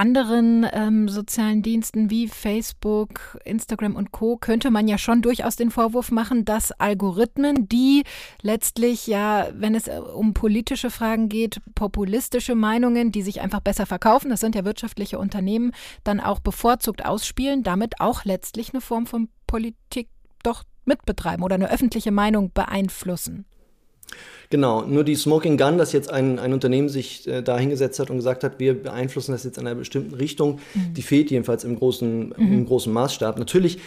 anderen 0.00 0.66
ähm, 0.72 1.10
sozialen 1.10 1.60
Diensten 1.60 2.08
wie 2.08 2.26
Facebook, 2.26 3.38
Instagram 3.44 3.96
und 3.96 4.12
Co. 4.12 4.38
könnte 4.38 4.70
man 4.70 4.88
ja 4.88 4.96
schon 4.96 5.20
durchaus 5.20 5.56
den 5.56 5.70
Vorwurf 5.70 6.10
machen, 6.10 6.46
dass 6.46 6.72
Algorithmen, 6.72 7.68
die 7.68 8.04
letztlich 8.40 9.06
ja, 9.06 9.48
wenn 9.52 9.74
es 9.74 9.88
äh, 9.88 9.98
um 9.98 10.32
politische 10.32 10.88
Fragen 10.88 11.28
geht, 11.28 11.60
populistische 11.74 12.54
Meinungen, 12.54 13.12
die 13.12 13.20
sich 13.20 13.42
einfach 13.42 13.60
besser 13.60 13.84
verkaufen, 13.84 14.30
das 14.30 14.40
sind 14.40 14.54
ja 14.54 14.64
wirtschaftliche 14.64 15.18
Unternehmen, 15.18 15.72
dann 16.02 16.20
auch 16.20 16.40
bevorzugt 16.40 17.04
ausspielen, 17.04 17.62
damit 17.62 18.00
auch 18.00 18.24
letztlich 18.24 18.72
eine 18.72 18.80
Form 18.80 19.06
von 19.06 19.28
Politik 19.46 20.08
doch 20.42 20.64
mitbetreiben 20.86 21.44
oder 21.44 21.56
eine 21.56 21.70
öffentliche 21.70 22.10
Meinung 22.10 22.52
beeinflussen. 22.52 23.44
Genau, 24.50 24.82
nur 24.82 25.04
die 25.04 25.14
Smoking 25.14 25.56
Gun, 25.56 25.78
dass 25.78 25.92
jetzt 25.92 26.10
ein, 26.10 26.40
ein 26.40 26.52
Unternehmen 26.52 26.88
sich 26.88 27.26
äh, 27.28 27.40
da 27.40 27.56
hingesetzt 27.56 28.00
hat 28.00 28.10
und 28.10 28.16
gesagt 28.16 28.42
hat, 28.42 28.58
wir 28.58 28.82
beeinflussen 28.82 29.30
das 29.30 29.44
jetzt 29.44 29.58
in 29.58 29.66
einer 29.66 29.76
bestimmten 29.76 30.14
Richtung, 30.14 30.58
mhm. 30.74 30.94
die 30.94 31.02
fehlt 31.02 31.30
jedenfalls 31.30 31.62
im 31.62 31.78
großen, 31.78 32.34
mhm. 32.36 32.52
im 32.52 32.66
großen 32.66 32.92
Maßstab. 32.92 33.38
Natürlich 33.38 33.78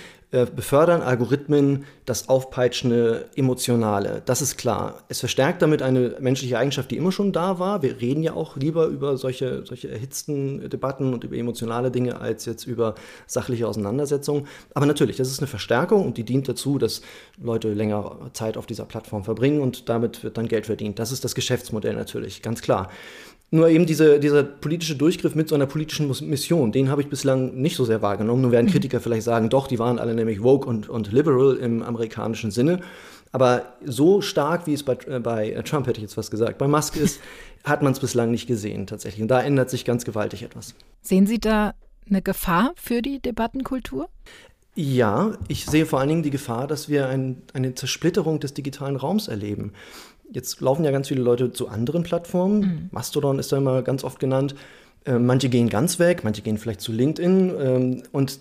befördern 0.55 1.01
Algorithmen 1.01 1.85
das 2.05 2.27
aufpeitschende 2.27 3.29
Emotionale. 3.35 4.23
Das 4.25 4.41
ist 4.41 4.57
klar. 4.57 5.03
Es 5.07 5.19
verstärkt 5.19 5.61
damit 5.61 5.83
eine 5.83 6.15
menschliche 6.19 6.57
Eigenschaft, 6.57 6.89
die 6.89 6.97
immer 6.97 7.11
schon 7.11 7.31
da 7.31 7.59
war. 7.59 7.83
Wir 7.83 8.01
reden 8.01 8.23
ja 8.23 8.33
auch 8.33 8.57
lieber 8.57 8.87
über 8.87 9.15
solche, 9.17 9.63
solche 9.63 9.91
erhitzten 9.91 10.69
Debatten 10.69 11.13
und 11.13 11.23
über 11.23 11.35
emotionale 11.35 11.91
Dinge 11.91 12.19
als 12.19 12.45
jetzt 12.45 12.65
über 12.65 12.95
sachliche 13.27 13.67
Auseinandersetzungen. 13.67 14.47
Aber 14.73 14.87
natürlich, 14.87 15.17
das 15.17 15.29
ist 15.29 15.39
eine 15.39 15.47
Verstärkung 15.47 16.03
und 16.03 16.17
die 16.17 16.23
dient 16.23 16.49
dazu, 16.49 16.79
dass 16.79 17.01
Leute 17.39 17.71
länger 17.71 18.31
Zeit 18.33 18.57
auf 18.57 18.65
dieser 18.65 18.85
Plattform 18.85 19.23
verbringen 19.23 19.61
und 19.61 19.87
damit 19.87 20.23
wird 20.23 20.37
dann 20.37 20.47
Geld 20.47 20.65
verdient. 20.65 20.97
Das 20.97 21.11
ist 21.11 21.23
das 21.23 21.35
Geschäftsmodell 21.35 21.95
natürlich, 21.95 22.41
ganz 22.41 22.61
klar. 22.63 22.89
Nur 23.53 23.69
eben 23.69 23.85
diese, 23.85 24.19
dieser 24.19 24.41
politische 24.41 24.95
Durchgriff 24.95 25.35
mit 25.35 25.47
so 25.47 25.53
einer 25.53 25.67
politischen 25.67 26.07
Mission, 26.27 26.71
den 26.71 26.89
habe 26.89 27.03
ich 27.03 27.07
bislang 27.07 27.53
nicht 27.53 27.75
so 27.75 27.85
sehr 27.85 28.01
wahrgenommen. 28.01 28.41
Nun 28.41 28.51
werden 28.51 28.65
mhm. 28.65 28.71
Kritiker 28.71 28.99
vielleicht 28.99 29.21
sagen, 29.21 29.49
doch, 29.49 29.67
die 29.67 29.77
waren 29.77 29.99
alle 29.99 30.15
nämlich 30.15 30.41
woke 30.41 30.67
und, 30.67 30.89
und 30.89 31.11
liberal 31.11 31.57
im 31.57 31.83
amerikanischen 31.83 32.49
Sinne. 32.49 32.79
Aber 33.31 33.75
so 33.85 34.21
stark, 34.21 34.65
wie 34.65 34.73
es 34.73 34.81
bei, 34.81 34.97
äh, 35.05 35.19
bei 35.19 35.51
Trump, 35.65 35.85
hätte 35.85 35.99
ich 35.99 36.01
jetzt 36.01 36.17
was 36.17 36.31
gesagt, 36.31 36.57
bei 36.57 36.67
Musk 36.67 36.95
ist, 36.95 37.21
hat 37.63 37.83
man 37.83 37.91
es 37.91 37.99
bislang 37.99 38.31
nicht 38.31 38.47
gesehen 38.47 38.87
tatsächlich. 38.87 39.21
Und 39.21 39.27
da 39.27 39.39
ändert 39.39 39.69
sich 39.69 39.85
ganz 39.85 40.03
gewaltig 40.03 40.41
etwas. 40.41 40.73
Sehen 41.03 41.27
Sie 41.27 41.37
da 41.37 41.75
eine 42.09 42.23
Gefahr 42.23 42.73
für 42.75 43.03
die 43.03 43.19
Debattenkultur? 43.19 44.09
Ja, 44.73 45.37
ich 45.47 45.67
sehe 45.67 45.85
vor 45.85 45.99
allen 45.99 46.09
Dingen 46.09 46.23
die 46.23 46.31
Gefahr, 46.31 46.65
dass 46.65 46.89
wir 46.89 47.07
ein, 47.07 47.43
eine 47.53 47.75
Zersplitterung 47.75 48.39
des 48.39 48.55
digitalen 48.55 48.95
Raums 48.95 49.27
erleben. 49.27 49.73
Jetzt 50.31 50.61
laufen 50.61 50.83
ja 50.83 50.91
ganz 50.91 51.07
viele 51.07 51.21
Leute 51.21 51.51
zu 51.51 51.67
anderen 51.67 52.03
Plattformen. 52.03 52.59
Mhm. 52.59 52.89
Mastodon 52.91 53.39
ist 53.39 53.51
da 53.51 53.57
immer 53.57 53.81
ganz 53.81 54.03
oft 54.03 54.19
genannt. 54.19 54.55
Äh, 55.05 55.19
manche 55.19 55.49
gehen 55.49 55.69
ganz 55.69 55.99
weg, 55.99 56.23
manche 56.23 56.41
gehen 56.41 56.57
vielleicht 56.57 56.81
zu 56.81 56.91
LinkedIn. 56.91 57.53
Ähm, 57.59 58.03
und 58.11 58.39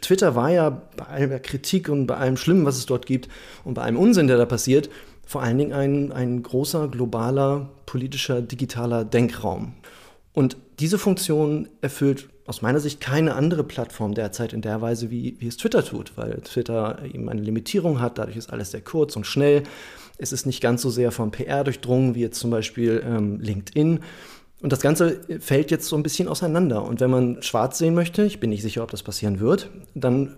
Twitter 0.00 0.34
war 0.34 0.50
ja 0.50 0.70
bei 0.96 1.06
aller 1.06 1.40
Kritik 1.40 1.88
und 1.88 2.06
bei 2.06 2.16
allem 2.16 2.36
Schlimmen, 2.36 2.64
was 2.64 2.78
es 2.78 2.86
dort 2.86 3.06
gibt 3.06 3.28
und 3.64 3.74
bei 3.74 3.82
allem 3.82 3.96
Unsinn, 3.96 4.28
der 4.28 4.36
da 4.36 4.46
passiert, 4.46 4.88
vor 5.26 5.42
allen 5.42 5.58
Dingen 5.58 5.72
ein, 5.72 6.12
ein 6.12 6.42
großer, 6.42 6.88
globaler, 6.88 7.68
politischer, 7.86 8.40
digitaler 8.40 9.04
Denkraum. 9.04 9.74
Und 10.32 10.56
diese 10.78 10.98
Funktion 10.98 11.68
erfüllt 11.80 12.28
aus 12.46 12.62
meiner 12.62 12.80
Sicht 12.80 13.00
keine 13.00 13.34
andere 13.34 13.62
Plattform 13.62 14.14
derzeit 14.14 14.52
in 14.52 14.62
der 14.62 14.80
Weise, 14.80 15.10
wie, 15.10 15.36
wie 15.38 15.46
es 15.46 15.56
Twitter 15.56 15.84
tut, 15.84 16.16
weil 16.16 16.40
Twitter 16.40 16.98
eben 17.04 17.28
eine 17.28 17.42
Limitierung 17.42 18.00
hat, 18.00 18.18
dadurch 18.18 18.36
ist 18.36 18.52
alles 18.52 18.72
sehr 18.72 18.80
kurz 18.80 19.14
und 19.14 19.24
schnell. 19.24 19.62
Es 20.22 20.32
ist 20.32 20.44
nicht 20.44 20.60
ganz 20.60 20.82
so 20.82 20.90
sehr 20.90 21.12
vom 21.12 21.30
PR 21.30 21.64
durchdrungen 21.64 22.14
wie 22.14 22.20
jetzt 22.20 22.38
zum 22.38 22.50
Beispiel 22.50 23.02
ähm, 23.04 23.40
LinkedIn. 23.40 24.00
Und 24.60 24.72
das 24.72 24.82
Ganze 24.82 25.20
fällt 25.40 25.70
jetzt 25.70 25.86
so 25.86 25.96
ein 25.96 26.02
bisschen 26.02 26.28
auseinander. 26.28 26.84
Und 26.84 27.00
wenn 27.00 27.10
man 27.10 27.42
schwarz 27.42 27.78
sehen 27.78 27.94
möchte, 27.94 28.24
ich 28.24 28.38
bin 28.38 28.50
nicht 28.50 28.60
sicher, 28.60 28.82
ob 28.82 28.90
das 28.90 29.02
passieren 29.02 29.40
wird, 29.40 29.70
dann 29.94 30.36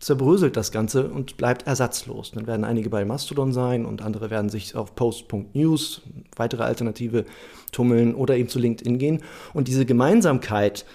zerbröselt 0.00 0.56
das 0.56 0.72
Ganze 0.72 1.10
und 1.10 1.36
bleibt 1.36 1.66
ersatzlos. 1.66 2.30
Dann 2.30 2.46
werden 2.46 2.64
einige 2.64 2.88
bei 2.88 3.04
Mastodon 3.04 3.52
sein 3.52 3.84
und 3.84 4.00
andere 4.00 4.30
werden 4.30 4.48
sich 4.48 4.74
auf 4.74 4.94
Post.news, 4.94 6.00
weitere 6.36 6.62
Alternative 6.62 7.26
tummeln 7.70 8.14
oder 8.14 8.34
eben 8.34 8.48
zu 8.48 8.58
LinkedIn 8.58 8.98
gehen. 8.98 9.22
Und 9.52 9.68
diese 9.68 9.84
Gemeinsamkeit, 9.84 10.86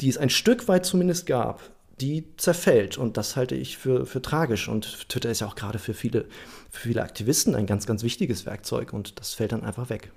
die 0.00 0.08
es 0.08 0.16
ein 0.16 0.30
Stück 0.30 0.68
weit 0.68 0.86
zumindest 0.86 1.26
gab, 1.26 1.73
die 2.00 2.24
zerfällt. 2.36 2.98
Und 2.98 3.16
das 3.16 3.36
halte 3.36 3.54
ich 3.54 3.78
für, 3.78 4.06
für 4.06 4.22
tragisch. 4.22 4.68
Und 4.68 5.08
Twitter 5.08 5.30
ist 5.30 5.40
ja 5.40 5.46
auch 5.46 5.54
gerade 5.54 5.78
für 5.78 5.94
viele, 5.94 6.26
für 6.70 6.88
viele 6.88 7.02
Aktivisten 7.02 7.54
ein 7.54 7.66
ganz, 7.66 7.86
ganz 7.86 8.02
wichtiges 8.02 8.46
Werkzeug. 8.46 8.92
Und 8.92 9.18
das 9.20 9.34
fällt 9.34 9.52
dann 9.52 9.64
einfach 9.64 9.90
weg. 9.90 10.10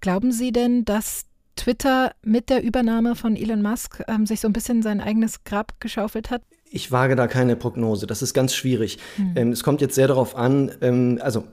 Glauben 0.00 0.32
Sie 0.32 0.52
denn, 0.52 0.84
dass 0.84 1.24
Twitter 1.56 2.12
mit 2.22 2.48
der 2.48 2.62
Übernahme 2.62 3.16
von 3.16 3.36
Elon 3.36 3.62
Musk 3.62 4.02
ähm, 4.08 4.26
sich 4.26 4.40
so 4.40 4.48
ein 4.48 4.52
bisschen 4.52 4.82
sein 4.82 5.00
eigenes 5.00 5.44
Grab 5.44 5.80
geschaufelt 5.80 6.30
hat? 6.30 6.42
Ich 6.70 6.92
wage 6.92 7.16
da 7.16 7.26
keine 7.26 7.56
Prognose. 7.56 8.06
Das 8.06 8.22
ist 8.22 8.32
ganz 8.32 8.54
schwierig. 8.54 8.98
Mhm. 9.18 9.32
Ähm, 9.36 9.52
es 9.52 9.62
kommt 9.62 9.80
jetzt 9.80 9.94
sehr 9.94 10.08
darauf 10.08 10.36
an, 10.36 10.70
ähm, 10.80 11.18
also 11.20 11.44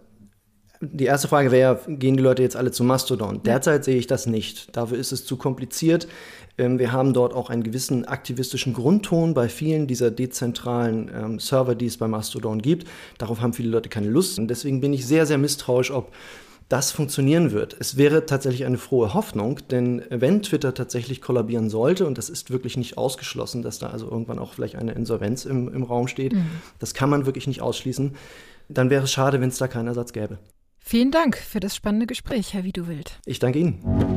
die 0.80 1.06
erste 1.06 1.28
Frage 1.28 1.52
wäre, 1.52 1.80
gehen 1.88 2.18
die 2.18 2.24
Leute 2.24 2.44
jetzt 2.44 2.56
alle 2.56 2.72
zu 2.72 2.84
Mastodon? 2.84 3.42
Derzeit 3.44 3.84
sehe 3.84 3.98
ich 3.98 4.08
das 4.08 4.28
nicht. 4.28 4.76
Dafür 4.76 4.98
ist 4.98 5.12
es 5.12 5.26
zu 5.26 5.38
kompliziert. 5.38 6.08
Ähm, 6.58 6.80
wir 6.80 6.92
haben 6.92 7.14
dort 7.14 7.34
auch 7.34 7.50
einen 7.50 7.64
gewissen 7.64 8.06
aktivistischen 8.06 8.74
Grundton 8.74 9.34
bei 9.34 9.50
vielen 9.50 9.88
dieser 9.88 10.12
dezentralen 10.12 11.10
ähm, 11.14 11.40
Server, 11.40 11.76
die 11.76 11.86
es 11.86 11.98
bei 11.98 12.08
Mastodon 12.08 12.62
gibt. 12.62 12.88
Darauf 13.18 13.42
haben 13.42 13.54
viele 13.54 13.70
Leute 13.70 13.90
keine 13.90 14.10
Lust. 14.10 14.40
Und 14.40 14.48
deswegen 14.48 14.82
bin 14.82 14.94
ich 14.94 15.06
sehr, 15.06 15.26
sehr 15.26 15.38
misstrauisch, 15.38 15.92
ob 15.92 16.12
das 16.70 16.92
funktionieren 16.92 17.52
wird. 17.52 17.78
Es 17.80 17.96
wäre 17.96 18.26
tatsächlich 18.26 18.66
eine 18.66 18.78
frohe 18.78 19.14
Hoffnung, 19.14 19.60
denn 19.72 20.04
wenn 20.10 20.42
Twitter 20.42 20.74
tatsächlich 20.74 21.22
kollabieren 21.22 21.70
sollte, 21.70 22.06
und 22.06 22.18
das 22.18 22.30
ist 22.30 22.52
wirklich 22.52 22.76
nicht 22.76 22.98
ausgeschlossen, 22.98 23.62
dass 23.62 23.80
da 23.80 23.88
also 23.88 24.10
irgendwann 24.10 24.40
auch 24.40 24.54
vielleicht 24.54 24.76
eine 24.76 24.92
Insolvenz 24.92 25.46
im, 25.46 25.74
im 25.74 25.84
Raum 25.84 26.08
steht, 26.08 26.34
mhm. 26.34 26.48
das 26.80 26.94
kann 26.94 27.10
man 27.10 27.26
wirklich 27.26 27.48
nicht 27.48 27.62
ausschließen, 27.62 28.16
dann 28.68 28.90
wäre 28.90 29.06
es 29.06 29.12
schade, 29.12 29.40
wenn 29.40 29.50
es 29.50 29.58
da 29.58 29.70
keinen 29.70 29.88
Ersatz 29.88 30.12
gäbe. 30.12 30.40
Vielen 30.78 31.12
Dank 31.12 31.38
für 31.38 31.60
das 31.60 31.76
spannende 31.76 32.06
Gespräch, 32.06 32.54
Herr 32.54 32.64
Wiedewild. 32.64 33.20
Ich 33.26 33.40
danke 33.40 33.60
Ihnen. 33.60 34.17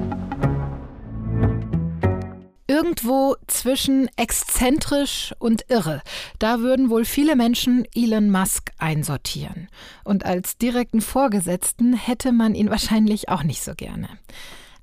Irgendwo 2.71 3.35
zwischen 3.49 4.09
exzentrisch 4.15 5.35
und 5.41 5.65
irre, 5.67 6.03
da 6.39 6.61
würden 6.61 6.89
wohl 6.89 7.05
viele 7.05 7.35
Menschen 7.35 7.85
Elon 7.97 8.31
Musk 8.31 8.71
einsortieren. 8.79 9.69
Und 10.05 10.25
als 10.25 10.57
direkten 10.57 11.01
Vorgesetzten 11.01 11.95
hätte 11.95 12.31
man 12.31 12.55
ihn 12.55 12.71
wahrscheinlich 12.71 13.29
auch 13.29 13.43
nicht 13.43 13.65
so 13.65 13.75
gerne. 13.75 14.09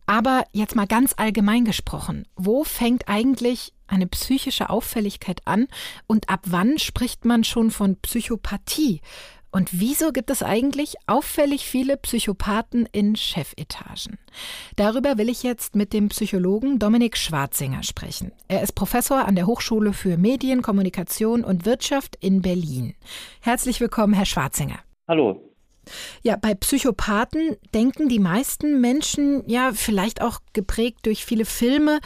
Aber 0.05 0.43
jetzt 0.51 0.75
mal 0.75 0.85
ganz 0.85 1.13
allgemein 1.15 1.63
gesprochen, 1.63 2.27
wo 2.35 2.65
fängt 2.65 3.07
eigentlich 3.07 3.71
eine 3.87 4.07
psychische 4.07 4.69
Auffälligkeit 4.69 5.41
an 5.45 5.67
und 6.07 6.29
ab 6.29 6.41
wann 6.47 6.79
spricht 6.79 7.23
man 7.23 7.45
schon 7.45 7.71
von 7.71 7.95
Psychopathie? 8.01 8.99
Und 9.51 9.79
wieso 9.79 10.11
gibt 10.11 10.29
es 10.29 10.43
eigentlich 10.43 10.95
auffällig 11.07 11.65
viele 11.65 11.97
Psychopathen 11.97 12.87
in 12.91 13.15
Chefetagen? 13.15 14.17
Darüber 14.75 15.17
will 15.17 15.29
ich 15.29 15.43
jetzt 15.43 15.75
mit 15.75 15.93
dem 15.93 16.09
Psychologen 16.09 16.79
Dominik 16.79 17.17
Schwarzinger 17.17 17.83
sprechen. 17.83 18.31
Er 18.47 18.61
ist 18.61 18.73
Professor 18.73 19.25
an 19.25 19.35
der 19.35 19.47
Hochschule 19.47 19.93
für 19.93 20.17
Medien, 20.17 20.61
Kommunikation 20.61 21.43
und 21.43 21.65
Wirtschaft 21.65 22.17
in 22.19 22.41
Berlin. 22.41 22.95
Herzlich 23.41 23.79
willkommen, 23.79 24.13
Herr 24.13 24.25
Schwarzinger. 24.25 24.79
Hallo. 25.07 25.41
Ja, 26.21 26.35
bei 26.35 26.53
Psychopathen 26.53 27.55
denken 27.73 28.09
die 28.09 28.19
meisten 28.19 28.81
Menschen 28.81 29.43
ja 29.47 29.71
vielleicht 29.73 30.21
auch 30.21 30.39
geprägt 30.53 30.99
durch 31.05 31.25
viele 31.25 31.45
Filme 31.45 31.99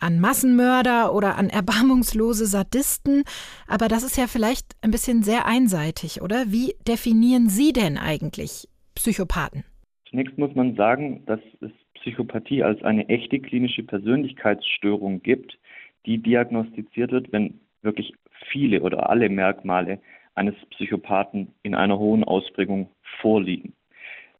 an 0.00 0.20
Massenmörder 0.20 1.14
oder 1.14 1.36
an 1.36 1.48
erbarmungslose 1.48 2.46
Sadisten. 2.46 3.24
Aber 3.66 3.88
das 3.88 4.02
ist 4.02 4.16
ja 4.16 4.26
vielleicht 4.26 4.76
ein 4.82 4.90
bisschen 4.90 5.22
sehr 5.22 5.46
einseitig, 5.46 6.22
oder? 6.22 6.46
Wie 6.48 6.74
definieren 6.86 7.48
Sie 7.48 7.72
denn 7.72 7.98
eigentlich 7.98 8.68
Psychopathen? 8.94 9.64
Zunächst 10.10 10.38
muss 10.38 10.54
man 10.54 10.74
sagen, 10.74 11.22
dass 11.26 11.40
es 11.60 11.70
Psychopathie 11.94 12.62
als 12.62 12.82
eine 12.82 13.08
echte 13.08 13.38
klinische 13.40 13.82
Persönlichkeitsstörung 13.82 15.22
gibt, 15.22 15.58
die 16.06 16.18
diagnostiziert 16.18 17.12
wird, 17.12 17.32
wenn 17.32 17.60
wirklich 17.82 18.14
viele 18.50 18.82
oder 18.82 19.10
alle 19.10 19.28
Merkmale 19.28 20.00
eines 20.34 20.54
Psychopathen 20.70 21.48
in 21.62 21.74
einer 21.74 21.98
hohen 21.98 22.24
Ausprägung 22.24 22.88
vorliegen. 23.20 23.74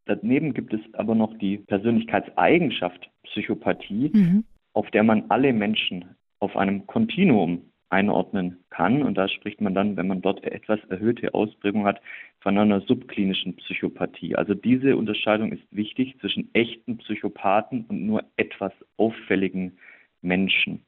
Daneben 0.07 0.55
gibt 0.55 0.73
es 0.73 0.81
aber 0.94 1.14
noch 1.14 1.37
die 1.38 1.59
Persönlichkeitseigenschaft 1.59 3.11
Psychopathie, 3.25 4.11
mhm. 4.12 4.44
Auf 4.72 4.90
der 4.90 5.02
man 5.02 5.24
alle 5.28 5.52
Menschen 5.52 6.16
auf 6.40 6.57
einem 6.57 6.87
Kontinuum 6.87 7.62
einordnen 7.90 8.64
kann. 8.70 9.02
Und 9.02 9.16
da 9.16 9.28
spricht 9.28 9.61
man 9.61 9.74
dann, 9.74 9.96
wenn 9.96 10.09
man 10.09 10.22
dort 10.22 10.44
etwas 10.44 10.78
erhöhte 10.88 11.35
Ausprägung 11.35 11.87
hat, 11.87 12.00
von 12.40 12.57
einer 12.59 12.81
subklinischen 12.83 13.57
Psychopathie. 13.57 14.37
Also 14.37 14.54
diese 14.54 14.96
Unterscheidung 14.96 15.52
ist 15.52 15.62
wichtig 15.70 16.18
zwischen 16.20 16.50
echten 16.54 16.98
Psychopathen 16.98 17.85
und 17.88 18.07
nur 18.07 18.24
etwas 18.37 18.72
auffälligen 18.96 19.78
Menschen. 20.22 20.85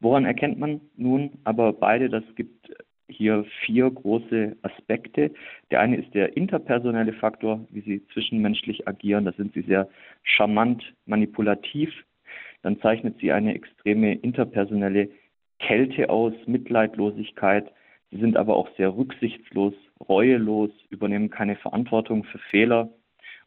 Woran 0.00 0.24
erkennt 0.24 0.58
man 0.58 0.80
nun 0.96 1.38
aber 1.44 1.72
beide? 1.72 2.08
Das 2.08 2.24
gibt 2.36 2.70
hier 3.08 3.44
vier 3.64 3.90
große 3.90 4.56
Aspekte. 4.62 5.32
Der 5.70 5.80
eine 5.80 5.96
ist 5.96 6.14
der 6.14 6.36
interpersonelle 6.36 7.12
Faktor, 7.12 7.66
wie 7.70 7.80
sie 7.80 8.06
zwischenmenschlich 8.12 8.88
agieren. 8.88 9.24
Da 9.24 9.32
sind 9.32 9.54
sie 9.54 9.62
sehr 9.62 9.88
charmant, 10.22 10.94
manipulativ. 11.06 11.90
Dann 12.62 12.80
zeichnet 12.80 13.18
sie 13.18 13.32
eine 13.32 13.54
extreme 13.54 14.14
interpersonelle 14.14 15.10
Kälte 15.58 16.10
aus, 16.10 16.32
Mitleidlosigkeit. 16.46 17.70
Sie 18.10 18.18
sind 18.18 18.36
aber 18.36 18.56
auch 18.56 18.68
sehr 18.76 18.96
rücksichtslos, 18.96 19.74
reuelos, 20.08 20.70
übernehmen 20.90 21.30
keine 21.30 21.56
Verantwortung 21.56 22.24
für 22.24 22.38
Fehler 22.38 22.90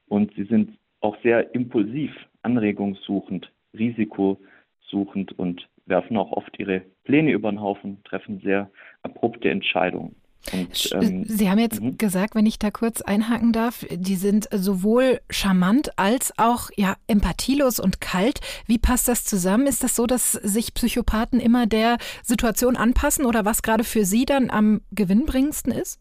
und 0.08 0.34
sie 0.36 0.46
sind 0.46 0.78
auch 1.02 1.18
sehr 1.22 1.54
impulsiv, 1.54 2.12
anregungssuchend, 2.42 3.52
risikosuchend 3.78 5.38
und 5.38 5.68
werfen 5.86 6.18
auch 6.18 6.32
oft 6.32 6.58
ihre 6.60 6.82
Pläne 7.04 7.32
über 7.32 7.52
den 7.52 7.62
Haufen, 7.62 8.04
treffen 8.04 8.40
sehr 8.40 8.70
abrupte 9.04 9.50
Entscheidungen. 9.50 10.16
Und, 10.54 10.90
ähm, 10.94 11.24
Sie 11.26 11.50
haben 11.50 11.60
jetzt 11.60 11.82
mhm. 11.82 11.98
gesagt, 11.98 12.36
wenn 12.36 12.46
ich 12.46 12.60
da 12.60 12.72
kurz 12.72 13.02
einhaken 13.02 13.52
darf, 13.52 13.86
die 13.90 14.16
sind 14.16 14.48
sowohl 14.52 15.20
charmant 15.30 15.98
als 15.98 16.34
auch 16.38 16.70
ja 16.76 16.96
empathielos 17.08 17.80
und 17.80 18.02
kalt. 18.02 18.40
Wie 18.68 18.78
passt 18.78 19.08
das 19.08 19.24
zusammen? 19.24 19.68
Ist 19.68 19.84
das 19.84 19.96
so, 19.96 20.06
dass 20.06 20.34
sich 20.34 20.74
Psychopathen 20.74 21.40
immer 21.40 21.66
der 21.66 21.98
Situation 22.24 22.76
anpassen 22.76 23.26
oder 23.26 23.46
was 23.46 23.62
gerade 23.64 23.84
für 23.84 24.06
Sie 24.06 24.26
dann 24.26 24.50
am 24.50 24.82
gewinnbringendsten 24.92 25.72
ist? 25.72 26.00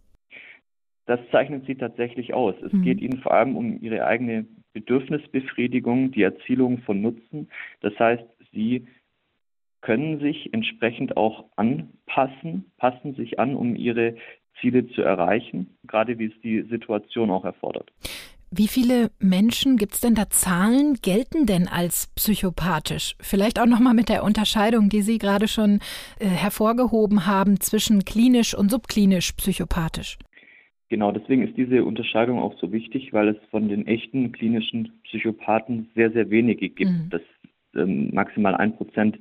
Das 1.07 1.21
zeichnet 1.31 1.67
sie 1.67 1.75
tatsächlich 1.75 2.33
aus. 2.33 2.55
Es 2.65 2.73
mhm. 2.73 2.83
geht 2.83 3.01
ihnen 3.01 3.21
vor 3.21 3.33
allem 3.33 3.57
um 3.57 3.81
ihre 3.81 4.07
eigene 4.07 4.47
Bedürfnisbefriedigung, 4.73 6.13
die 6.13 6.23
Erzielung 6.23 6.79
von 6.79 7.01
Nutzen. 7.03 7.49
Das 7.81 7.99
heißt, 7.99 8.25
sie 8.53 8.87
können 9.85 10.19
sich 10.19 10.53
entsprechend 10.55 11.17
auch 11.17 11.45
anpassen, 11.57 12.73
passen 12.79 13.15
sich 13.15 13.39
an, 13.39 13.55
um 13.55 13.77
ihre 13.77 14.17
Ziele 14.61 14.89
zu 14.89 15.03
erreichen, 15.03 15.77
gerade 15.87 16.19
wie 16.19 16.27
es 16.27 16.41
die 16.43 16.63
Situation 16.63 17.31
auch 17.31 17.45
erfordert. 17.45 17.93
Wie 18.51 18.69
viele 18.69 19.11
Menschen 19.19 19.77
gibt 19.77 19.93
es 19.95 20.01
denn 20.01 20.15
da 20.15 20.31
Zahlen, 20.31 20.95
gelten 21.03 21.45
denn 21.45 21.69
als 21.69 22.07
psychopathisch? 22.15 23.15
Vielleicht 23.21 23.61
auch 23.61 23.67
nochmal 23.67 23.95
mit 23.95 24.09
der 24.09 24.25
Unterscheidung, 24.25 24.89
die 24.89 25.03
Sie 25.03 25.19
gerade 25.19 25.49
schon 25.49 25.81
äh, 26.19 26.27
hervorgehoben 26.27 27.27
haben 27.27 27.61
zwischen 27.61 28.05
klinisch 28.05 28.57
und 28.57 28.71
subklinisch 28.71 29.33
psychopathisch. 29.33 30.19
Genau, 30.89 31.13
deswegen 31.13 31.47
ist 31.47 31.57
diese 31.59 31.85
Unterscheidung 31.85 32.39
auch 32.39 32.59
so 32.59 32.73
wichtig, 32.73 33.13
weil 33.13 33.29
es 33.29 33.37
von 33.51 33.69
den 33.69 33.87
echten 33.87 34.33
klinischen 34.33 34.93
Psychopathen 35.03 35.91
sehr, 35.95 36.11
sehr 36.13 36.31
wenige 36.31 36.71
gibt. 36.71 36.93
Mhm. 36.93 37.11
Das 37.11 37.23
ähm, 37.75 38.11
maximal 38.13 38.55
ein 38.55 38.77
Prozent 38.77 39.19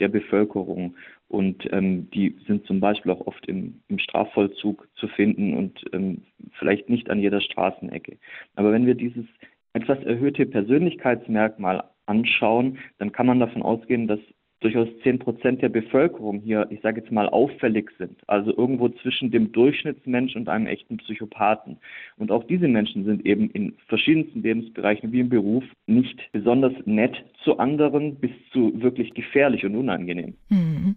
der 0.00 0.08
Bevölkerung. 0.08 0.94
Und 1.28 1.66
ähm, 1.72 2.08
die 2.10 2.36
sind 2.46 2.66
zum 2.66 2.80
Beispiel 2.80 3.12
auch 3.12 3.26
oft 3.26 3.46
im, 3.46 3.80
im 3.88 3.98
Strafvollzug 3.98 4.88
zu 4.94 5.08
finden 5.08 5.54
und 5.54 5.84
ähm, 5.92 6.22
vielleicht 6.58 6.88
nicht 6.88 7.10
an 7.10 7.20
jeder 7.20 7.40
Straßenecke. 7.40 8.18
Aber 8.54 8.72
wenn 8.72 8.86
wir 8.86 8.94
dieses 8.94 9.24
etwas 9.72 10.02
erhöhte 10.04 10.46
Persönlichkeitsmerkmal 10.46 11.84
anschauen, 12.06 12.78
dann 12.98 13.12
kann 13.12 13.26
man 13.26 13.40
davon 13.40 13.62
ausgehen, 13.62 14.06
dass 14.06 14.20
durchaus 14.66 14.88
10 15.04 15.20
Prozent 15.20 15.62
der 15.62 15.68
Bevölkerung 15.68 16.40
hier, 16.40 16.66
ich 16.70 16.80
sage 16.80 17.00
jetzt 17.00 17.12
mal, 17.12 17.28
auffällig 17.28 17.88
sind. 17.98 18.18
Also 18.26 18.56
irgendwo 18.56 18.88
zwischen 18.88 19.30
dem 19.30 19.52
Durchschnittsmensch 19.52 20.34
und 20.34 20.48
einem 20.48 20.66
echten 20.66 20.96
Psychopathen. 20.96 21.78
Und 22.16 22.32
auch 22.32 22.42
diese 22.42 22.66
Menschen 22.66 23.04
sind 23.04 23.24
eben 23.24 23.48
in 23.50 23.76
verschiedensten 23.86 24.42
Lebensbereichen 24.42 25.12
wie 25.12 25.20
im 25.20 25.28
Beruf 25.28 25.62
nicht 25.86 26.20
besonders 26.32 26.72
nett 26.84 27.14
zu 27.44 27.58
anderen 27.58 28.16
bis 28.16 28.32
zu 28.52 28.72
wirklich 28.82 29.14
gefährlich 29.14 29.64
und 29.64 29.76
unangenehm. 29.76 30.34
Mhm. 30.48 30.96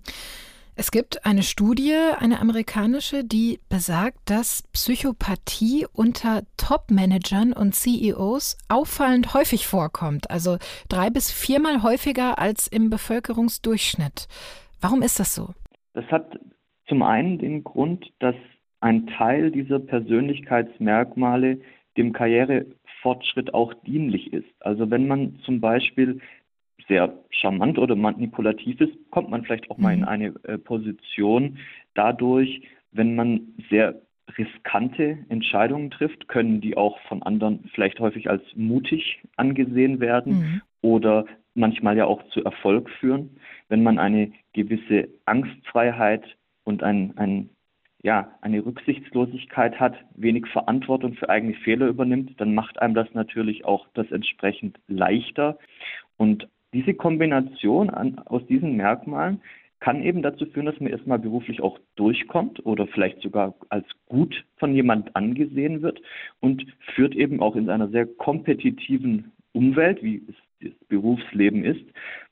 Es 0.79 0.91
gibt 0.91 1.25
eine 1.25 1.43
Studie, 1.43 1.93
eine 2.17 2.39
amerikanische, 2.39 3.25
die 3.25 3.59
besagt, 3.67 4.17
dass 4.29 4.63
Psychopathie 4.71 5.85
unter 5.91 6.43
Top-Managern 6.55 7.51
und 7.51 7.75
CEOs 7.75 8.57
auffallend 8.69 9.33
häufig 9.33 9.67
vorkommt, 9.67 10.31
also 10.31 10.55
drei 10.87 11.09
bis 11.09 11.33
viermal 11.33 11.83
häufiger 11.83 12.39
als 12.39 12.67
im 12.67 12.89
Bevölkerungsdurchschnitt. 12.89 14.29
Warum 14.79 15.01
ist 15.01 15.19
das 15.19 15.35
so? 15.35 15.49
Das 15.95 16.05
hat 16.05 16.39
zum 16.87 17.03
einen 17.03 17.39
den 17.39 17.65
Grund, 17.65 18.09
dass 18.19 18.35
ein 18.79 19.05
Teil 19.07 19.51
dieser 19.51 19.79
Persönlichkeitsmerkmale 19.79 21.59
dem 21.97 22.13
Karrierefortschritt 22.13 23.53
auch 23.53 23.73
dienlich 23.85 24.31
ist. 24.31 24.47
Also 24.61 24.89
wenn 24.89 25.07
man 25.09 25.39
zum 25.43 25.59
Beispiel 25.59 26.21
sehr 26.89 27.13
charmant 27.29 27.77
oder 27.77 27.95
manipulativ 27.95 28.81
ist, 28.81 28.93
kommt 29.11 29.29
man 29.29 29.43
vielleicht 29.43 29.71
auch 29.71 29.77
mal 29.77 29.93
in 29.93 30.01
mhm. 30.01 30.07
eine 30.07 30.25
äh, 30.43 30.57
Position. 30.57 31.59
Dadurch, 31.93 32.61
wenn 32.91 33.15
man 33.15 33.53
sehr 33.69 34.01
riskante 34.37 35.19
Entscheidungen 35.29 35.91
trifft, 35.91 36.27
können 36.27 36.59
die 36.59 36.75
auch 36.75 36.99
von 37.07 37.23
anderen 37.23 37.69
vielleicht 37.73 37.99
häufig 37.99 38.29
als 38.29 38.43
mutig 38.55 39.21
angesehen 39.37 39.99
werden 39.99 40.33
mhm. 40.33 40.61
oder 40.81 41.25
manchmal 41.53 41.97
ja 41.97 42.05
auch 42.05 42.23
zu 42.29 42.43
Erfolg 42.43 42.89
führen. 42.99 43.37
Wenn 43.69 43.83
man 43.83 43.99
eine 43.99 44.31
gewisse 44.53 45.09
Angstfreiheit 45.25 46.23
und 46.63 46.83
ein, 46.83 47.13
ein, 47.17 47.49
ja, 48.01 48.31
eine 48.41 48.65
Rücksichtslosigkeit 48.65 49.79
hat, 49.79 49.95
wenig 50.15 50.47
Verantwortung 50.47 51.13
für 51.13 51.29
eigene 51.29 51.53
Fehler 51.53 51.87
übernimmt, 51.87 52.39
dann 52.39 52.53
macht 52.53 52.81
einem 52.81 52.93
das 52.93 53.07
natürlich 53.13 53.65
auch 53.65 53.87
das 53.93 54.11
entsprechend 54.11 54.79
leichter. 54.87 55.57
Und 56.17 56.47
diese 56.73 56.93
Kombination 56.93 57.89
an, 57.89 58.19
aus 58.19 58.45
diesen 58.47 58.75
Merkmalen 58.75 59.41
kann 59.79 60.03
eben 60.03 60.21
dazu 60.21 60.45
führen, 60.45 60.65
dass 60.65 60.79
man 60.79 60.91
erstmal 60.91 61.19
beruflich 61.19 61.61
auch 61.61 61.79
durchkommt 61.95 62.65
oder 62.65 62.85
vielleicht 62.87 63.21
sogar 63.21 63.55
als 63.69 63.85
gut 64.07 64.45
von 64.57 64.73
jemand 64.73 65.15
angesehen 65.15 65.81
wird 65.81 66.01
und 66.41 66.65
führt 66.95 67.15
eben 67.15 67.41
auch 67.41 67.55
in 67.55 67.69
einer 67.69 67.87
sehr 67.87 68.05
kompetitiven 68.05 69.31
Umwelt, 69.53 70.03
wie 70.03 70.21
es 70.27 70.35
das 70.61 70.87
Berufsleben 70.89 71.63
ist, 71.63 71.85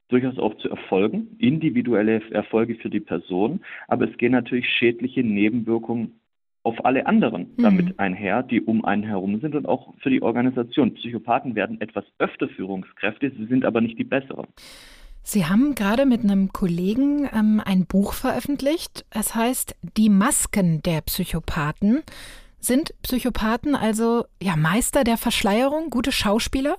durchaus 0.10 0.38
auch 0.38 0.56
zu 0.58 0.70
Erfolgen, 0.70 1.36
individuelle 1.40 2.22
Erfolge 2.32 2.76
für 2.76 2.90
die 2.90 3.00
Person, 3.00 3.62
aber 3.88 4.10
es 4.10 4.18
gehen 4.18 4.34
natürlich 4.34 4.68
schädliche 4.70 5.24
Nebenwirkungen 5.24 6.20
auf 6.68 6.84
alle 6.86 7.08
anderen 7.08 7.54
mhm. 7.56 7.64
damit 7.64 8.00
einher, 8.00 8.44
die 8.44 8.62
um 8.62 8.84
einen 8.84 9.04
herum 9.04 9.40
sind 9.40 9.56
und 9.56 9.66
auch 9.66 9.94
für 10.00 10.10
die 10.10 10.22
Organisation. 10.22 10.94
Psychopathen 10.96 11.56
werden 11.56 11.80
etwas 11.80 12.04
öfter 12.20 12.50
Führungskräfte, 12.50 13.32
sie 13.32 13.46
sind 13.46 13.64
aber 13.64 13.80
nicht 13.80 13.98
die 13.98 14.04
besseren. 14.04 14.48
Sie 15.24 15.46
haben 15.46 15.76
gerade 15.76 16.06
mit 16.06 16.24
einem 16.24 16.52
Kollegen 16.52 17.30
ähm, 17.34 17.62
ein 17.64 17.86
Buch 17.86 18.14
veröffentlicht. 18.14 19.06
Es 19.10 19.34
heißt 19.34 19.76
Die 19.98 20.10
Masken 20.10 20.82
der 20.84 21.02
Psychopathen. 21.02 22.04
Sind 22.60 22.94
Psychopathen 23.02 23.76
also 23.76 24.26
ja 24.42 24.56
Meister 24.56 25.04
der 25.04 25.18
Verschleierung, 25.18 25.90
gute 25.90 26.12
Schauspieler? 26.12 26.78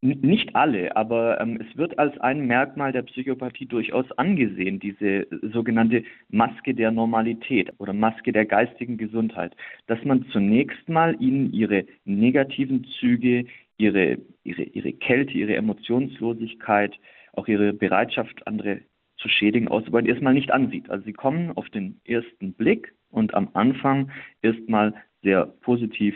Nicht 0.00 0.54
alle, 0.54 0.94
aber 0.94 1.40
ähm, 1.40 1.60
es 1.60 1.76
wird 1.76 1.98
als 1.98 2.16
ein 2.20 2.46
Merkmal 2.46 2.92
der 2.92 3.02
Psychopathie 3.02 3.66
durchaus 3.66 4.06
angesehen, 4.12 4.78
diese 4.78 5.26
sogenannte 5.42 6.04
Maske 6.28 6.72
der 6.72 6.92
Normalität 6.92 7.72
oder 7.78 7.92
Maske 7.92 8.30
der 8.30 8.46
geistigen 8.46 8.96
Gesundheit, 8.96 9.56
dass 9.88 10.02
man 10.04 10.24
zunächst 10.26 10.88
mal 10.88 11.16
ihnen 11.18 11.52
ihre 11.52 11.84
negativen 12.04 12.84
Züge, 13.00 13.46
ihre, 13.76 14.18
ihre, 14.44 14.62
ihre 14.62 14.92
Kälte, 14.92 15.32
ihre 15.32 15.56
Emotionslosigkeit, 15.56 16.94
auch 17.32 17.48
ihre 17.48 17.72
Bereitschaft, 17.72 18.46
andere 18.46 18.82
zu 19.16 19.28
schädigen, 19.28 19.66
auszubeuten, 19.66 20.08
erstmal 20.08 20.34
nicht 20.34 20.52
ansieht. 20.52 20.88
Also 20.90 21.06
sie 21.06 21.12
kommen 21.12 21.50
auf 21.56 21.68
den 21.70 22.00
ersten 22.04 22.52
Blick 22.52 22.94
und 23.10 23.34
am 23.34 23.48
Anfang 23.54 24.12
erstmal 24.42 24.94
sehr 25.22 25.46
positiv, 25.46 26.14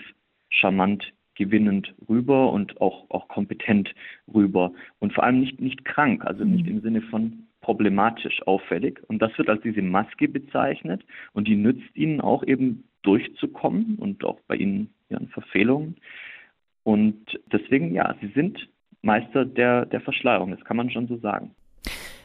charmant 0.51 1.13
gewinnend 1.35 1.95
rüber 2.09 2.53
und 2.53 2.81
auch, 2.81 3.09
auch 3.11 3.29
kompetent 3.29 3.95
rüber 4.33 4.73
und 4.99 5.13
vor 5.13 5.25
allem 5.25 5.41
nicht, 5.41 5.61
nicht 5.61 5.85
krank, 5.85 6.25
also 6.25 6.45
nicht 6.45 6.67
mhm. 6.67 6.73
im 6.73 6.81
Sinne 6.83 7.03
von 7.03 7.47
problematisch 7.61 8.43
auffällig. 8.47 9.01
Und 9.09 9.21
das 9.21 9.37
wird 9.39 9.49
als 9.49 9.63
diese 9.63 9.83
Maske 9.83 10.29
bezeichnet 10.29 11.05
und 11.33 11.49
die 11.49 11.57
nützt 11.57 11.97
ihnen 11.97 12.21
auch 12.21 12.45
eben 12.45 12.85
durchzukommen 13.03 13.97
und 13.97 14.25
auch 14.25 14.41
bei 14.47 14.57
ihnen 14.57 14.91
ihren 15.09 15.29
Verfehlungen. 15.29 15.97
Und 16.83 17.41
deswegen, 17.53 17.95
ja, 17.95 18.15
sie 18.21 18.29
sind 18.35 18.69
Meister 19.03 19.45
der, 19.45 19.87
der 19.87 20.01
Verschleierung, 20.01 20.51
das 20.51 20.65
kann 20.65 20.77
man 20.77 20.91
schon 20.91 21.09
so 21.09 21.17
sagen. 21.19 21.53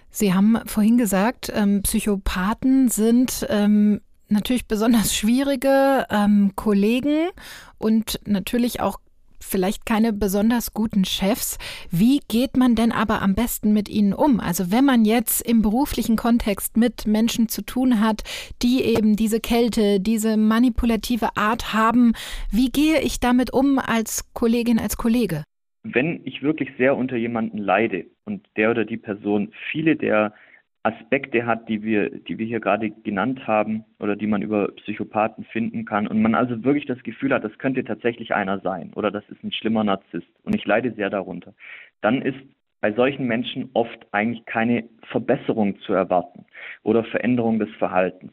Sie 0.10 0.34
haben 0.34 0.58
vorhin 0.66 0.98
gesagt, 0.98 1.52
ähm, 1.54 1.84
Psychopathen 1.84 2.88
sind 2.88 3.46
ähm, 3.50 4.02
natürlich 4.30 4.68
besonders 4.68 5.16
schwierige 5.16 6.06
ähm, 6.10 6.54
Kollegen 6.56 7.30
und 7.78 8.20
natürlich 8.26 8.80
auch 8.82 9.00
vielleicht 9.40 9.86
keine 9.86 10.14
besonders 10.14 10.74
guten 10.74 11.06
Chefs. 11.06 11.58
Wie 11.90 12.20
geht 12.28 12.58
man 12.58 12.76
denn 12.76 12.92
aber 12.92 13.22
am 13.22 13.36
besten 13.36 13.74
mit 13.74 13.90
ihnen 13.90 14.14
um? 14.14 14.40
Also 14.40 14.72
wenn 14.72 14.86
man 14.86 15.06
jetzt 15.06 15.48
im 15.48 15.62
beruflichen 15.62 16.16
Kontext 16.16 16.78
mit 16.78 17.08
Menschen 17.08 17.48
zu 17.48 17.62
tun 17.62 18.02
hat, 18.02 18.24
die 18.62 18.84
eben 18.84 19.16
diese 19.16 19.40
Kälte, 19.40 20.00
diese 20.00 20.38
manipulative 20.38 21.38
Art 21.38 21.74
haben, 21.74 22.14
wie 22.52 22.70
gehe 22.70 23.02
ich 23.02 23.20
damit 23.20 23.54
um 23.54 23.80
als 23.80 24.34
Kollegin, 24.34 24.80
als 24.80 24.98
Kollege? 24.98 25.44
Wenn 25.84 26.22
ich 26.26 26.42
wirklich 26.42 26.70
sehr 26.78 26.98
unter 26.98 27.16
jemanden 27.16 27.58
leide 27.58 28.08
und 28.26 28.46
der 28.58 28.72
oder 28.72 28.84
die 28.84 28.98
Person 28.98 29.54
viele 29.72 29.96
der 29.96 30.34
Aspekte 30.88 31.46
hat, 31.46 31.68
die 31.68 31.84
wir, 31.84 32.10
die 32.10 32.38
wir 32.38 32.46
hier 32.46 32.62
gerade 32.62 32.90
genannt 32.90 33.46
haben 33.46 33.84
oder 34.00 34.16
die 34.16 34.28
man 34.28 34.42
über 34.42 34.70
Psychopathen 34.70 35.44
finden 35.44 35.84
kann 35.84 36.08
und 36.08 36.22
man 36.22 36.34
also 36.34 36.64
wirklich 36.64 36.86
das 36.86 37.04
Gefühl 37.04 37.34
hat, 37.34 37.44
das 37.44 37.58
könnte 37.58 37.84
tatsächlich 37.84 38.34
einer 38.34 38.60
sein 38.60 38.94
oder 38.96 39.12
das 39.12 39.28
ist 39.30 39.44
ein 39.44 39.52
schlimmer 39.52 39.84
Narzisst 39.84 40.28
und 40.44 40.56
ich 40.56 40.66
leide 40.66 40.94
sehr 40.94 41.10
darunter, 41.10 41.54
dann 42.02 42.22
ist 42.22 42.38
bei 42.80 42.94
solchen 42.94 43.26
Menschen 43.26 43.70
oft 43.74 44.08
eigentlich 44.12 44.46
keine 44.46 44.86
Verbesserung 45.10 45.80
zu 45.82 45.94
erwarten 45.94 46.46
oder 46.84 47.04
Veränderung 47.04 47.60
des 47.60 47.70
Verhaltens. 47.78 48.32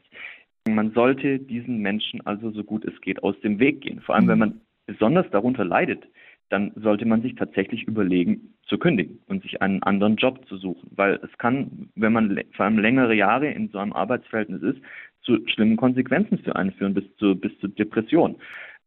Man 0.68 0.92
sollte 0.92 1.40
diesen 1.40 1.78
Menschen 1.78 2.24
also 2.26 2.50
so 2.50 2.62
gut 2.62 2.84
es 2.84 3.00
geht 3.00 3.22
aus 3.22 3.38
dem 3.40 3.58
Weg 3.58 3.80
gehen, 3.80 4.00
vor 4.00 4.14
allem 4.14 4.28
wenn 4.28 4.38
mhm. 4.38 4.40
man 4.40 4.60
besonders 4.86 5.28
darunter 5.30 5.64
leidet, 5.64 6.06
dann 6.54 6.70
sollte 6.76 7.04
man 7.04 7.20
sich 7.20 7.34
tatsächlich 7.34 7.82
überlegen, 7.82 8.54
zu 8.62 8.78
kündigen 8.78 9.18
und 9.26 9.42
sich 9.42 9.60
einen 9.60 9.82
anderen 9.82 10.14
Job 10.14 10.46
zu 10.46 10.56
suchen. 10.56 10.88
Weil 10.94 11.18
es 11.24 11.36
kann, 11.36 11.90
wenn 11.96 12.12
man 12.12 12.40
vor 12.52 12.66
allem 12.66 12.78
längere 12.78 13.12
Jahre 13.12 13.50
in 13.50 13.70
so 13.70 13.78
einem 13.78 13.92
Arbeitsverhältnis 13.92 14.62
ist, 14.62 14.80
zu 15.22 15.44
schlimmen 15.48 15.76
Konsequenzen 15.76 16.38
für 16.38 16.54
einen 16.54 16.70
führen, 16.70 16.94
bis 16.94 17.04
zu, 17.16 17.34
bis 17.34 17.58
zu 17.58 17.66
Depression. 17.66 18.36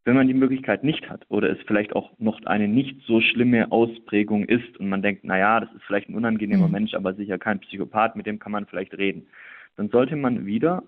Wenn 0.05 0.15
man 0.15 0.27
die 0.27 0.33
Möglichkeit 0.33 0.85
nicht 0.85 1.09
hat 1.09 1.25
oder 1.27 1.49
es 1.49 1.57
vielleicht 1.67 1.93
auch 1.93 2.17
noch 2.19 2.41
eine 2.45 2.69
nicht 2.69 3.01
so 3.05 3.19
schlimme 3.19 3.69
Ausprägung 3.69 4.45
ist 4.45 4.77
und 4.77 4.87
man 4.87 5.01
denkt, 5.01 5.25
naja, 5.25 5.59
das 5.59 5.69
ist 5.73 5.83
vielleicht 5.83 6.07
ein 6.07 6.15
unangenehmer 6.15 6.67
mhm. 6.67 6.71
Mensch, 6.71 6.93
aber 6.93 7.15
sicher 7.15 7.37
kein 7.37 7.59
Psychopath, 7.59 8.15
mit 8.15 8.27
dem 8.27 8.39
kann 8.39 8.53
man 8.53 8.65
vielleicht 8.65 8.97
reden, 8.97 9.27
dann 9.75 9.89
sollte 9.89 10.15
man 10.15 10.45
wieder 10.45 10.83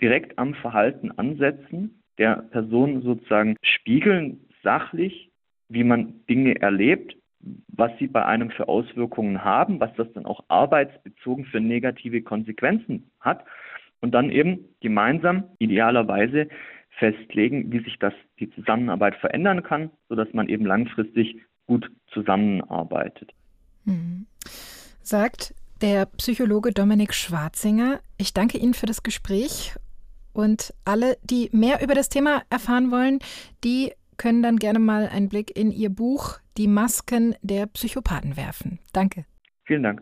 direkt 0.00 0.36
am 0.40 0.54
Verhalten 0.54 1.12
ansetzen, 1.12 2.02
der 2.18 2.42
Person 2.50 3.02
sozusagen 3.02 3.54
spiegeln, 3.62 4.40
sachlich 4.64 5.25
wie 5.68 5.84
man 5.84 6.26
Dinge 6.28 6.60
erlebt, 6.60 7.16
was 7.68 7.92
sie 7.98 8.06
bei 8.06 8.24
einem 8.24 8.50
für 8.50 8.68
Auswirkungen 8.68 9.44
haben, 9.44 9.80
was 9.80 9.90
das 9.96 10.12
dann 10.14 10.26
auch 10.26 10.44
arbeitsbezogen 10.48 11.44
für 11.44 11.60
negative 11.60 12.22
Konsequenzen 12.22 13.10
hat 13.20 13.44
und 14.00 14.12
dann 14.12 14.30
eben 14.30 14.64
gemeinsam 14.80 15.44
idealerweise 15.58 16.48
festlegen, 16.98 17.70
wie 17.72 17.82
sich 17.84 17.98
das 17.98 18.14
die 18.40 18.50
Zusammenarbeit 18.50 19.16
verändern 19.16 19.62
kann, 19.62 19.90
sodass 20.08 20.32
man 20.32 20.48
eben 20.48 20.64
langfristig 20.64 21.36
gut 21.66 21.90
zusammenarbeitet. 22.12 23.32
Mhm. 23.84 24.26
Sagt 25.02 25.54
der 25.82 26.06
Psychologe 26.06 26.72
Dominik 26.72 27.12
Schwarzinger. 27.14 28.00
Ich 28.16 28.32
danke 28.32 28.58
Ihnen 28.58 28.74
für 28.74 28.86
das 28.86 29.02
Gespräch 29.02 29.74
und 30.32 30.72
alle, 30.84 31.16
die 31.22 31.50
mehr 31.52 31.82
über 31.82 31.94
das 31.94 32.08
Thema 32.08 32.42
erfahren 32.50 32.90
wollen, 32.90 33.18
die 33.62 33.92
können 34.16 34.42
dann 34.42 34.56
gerne 34.56 34.78
mal 34.78 35.08
einen 35.08 35.28
Blick 35.28 35.56
in 35.56 35.70
Ihr 35.70 35.90
Buch 35.90 36.38
Die 36.56 36.68
Masken 36.68 37.34
der 37.42 37.66
Psychopathen 37.66 38.36
werfen. 38.36 38.78
Danke. 38.92 39.24
Vielen 39.64 39.82
Dank. 39.82 40.00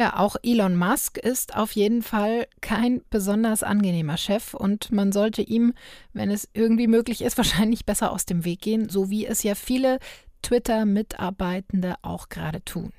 Ja, 0.00 0.18
auch 0.18 0.36
Elon 0.42 0.76
Musk 0.76 1.18
ist 1.18 1.54
auf 1.54 1.72
jeden 1.72 2.02
Fall 2.02 2.46
kein 2.62 3.02
besonders 3.10 3.62
angenehmer 3.62 4.16
Chef 4.16 4.54
und 4.54 4.90
man 4.90 5.12
sollte 5.12 5.42
ihm, 5.42 5.74
wenn 6.14 6.30
es 6.30 6.48
irgendwie 6.54 6.86
möglich 6.86 7.20
ist, 7.20 7.36
wahrscheinlich 7.36 7.84
besser 7.84 8.10
aus 8.10 8.24
dem 8.24 8.46
Weg 8.46 8.62
gehen, 8.62 8.88
so 8.88 9.10
wie 9.10 9.26
es 9.26 9.42
ja 9.42 9.54
viele 9.54 9.98
Twitter-Mitarbeitende 10.40 11.96
auch 12.00 12.30
gerade 12.30 12.64
tun. 12.64 12.92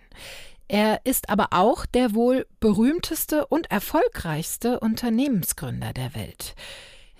Er 0.67 1.01
ist 1.03 1.29
aber 1.29 1.47
auch 1.51 1.87
der 1.87 2.13
wohl 2.13 2.45
berühmteste 2.59 3.47
und 3.47 3.71
erfolgreichste 3.71 4.79
Unternehmensgründer 4.79 5.93
der 5.93 6.13
Welt. 6.13 6.55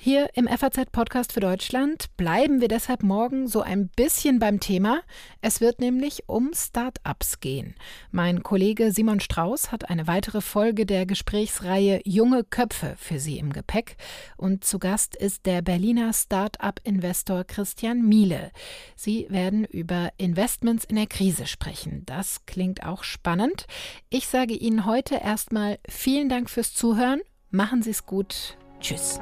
Hier 0.04 0.30
im 0.34 0.48
FAZ-Podcast 0.48 1.32
für 1.32 1.42
Deutschland 1.42 2.08
bleiben 2.18 2.60
wir 2.60 2.68
deshalb 2.68 3.04
morgen 3.04 3.48
so 3.48 3.62
ein 3.62 3.88
bisschen 3.96 4.40
beim 4.40 4.60
Thema. 4.60 5.02
Es 5.42 5.62
wird 5.62 5.80
nämlich 5.80 6.24
um 6.26 6.54
Start-ups 6.56 7.40
gehen. 7.40 7.76
Mein 8.10 8.42
Kollege 8.42 8.92
Simon 8.92 9.20
Strauß 9.20 9.72
hat 9.72 9.92
eine 9.92 10.08
weitere 10.08 10.42
Folge 10.42 10.88
der 10.88 11.06
Gesprächsreihe 11.06 12.02
Junge 12.04 12.44
Köpfe 12.44 12.96
für 12.98 13.20
Sie 13.20 13.38
im 13.38 13.54
Gepäck. 13.54 13.96
Und 14.38 14.64
zu 14.64 14.80
Gast 14.80 15.16
ist 15.16 15.46
der 15.46 15.62
Berliner 15.62 16.14
Start-up-Investor 16.14 17.44
Christian 17.44 18.02
Miele. 18.02 18.50
Sie 18.96 19.28
werden 19.30 19.66
über 19.66 20.10
Investments 20.18 20.84
in 20.84 20.96
der 20.96 21.06
Krise 21.06 21.46
sprechen. 21.46 22.08
Das 22.08 22.48
klingt 22.48 22.84
auch 22.84 23.04
spannend. 23.04 23.68
Ich 24.10 24.26
sage 24.26 24.56
Ihnen 24.56 24.88
heute 24.88 25.18
erstmal 25.24 25.78
vielen 25.88 26.28
Dank 26.28 26.50
fürs 26.50 26.74
Zuhören. 26.74 27.22
Machen 27.52 27.84
Sie 27.84 27.92
es 27.92 28.08
gut. 28.08 28.58
Tschüss. 28.80 29.20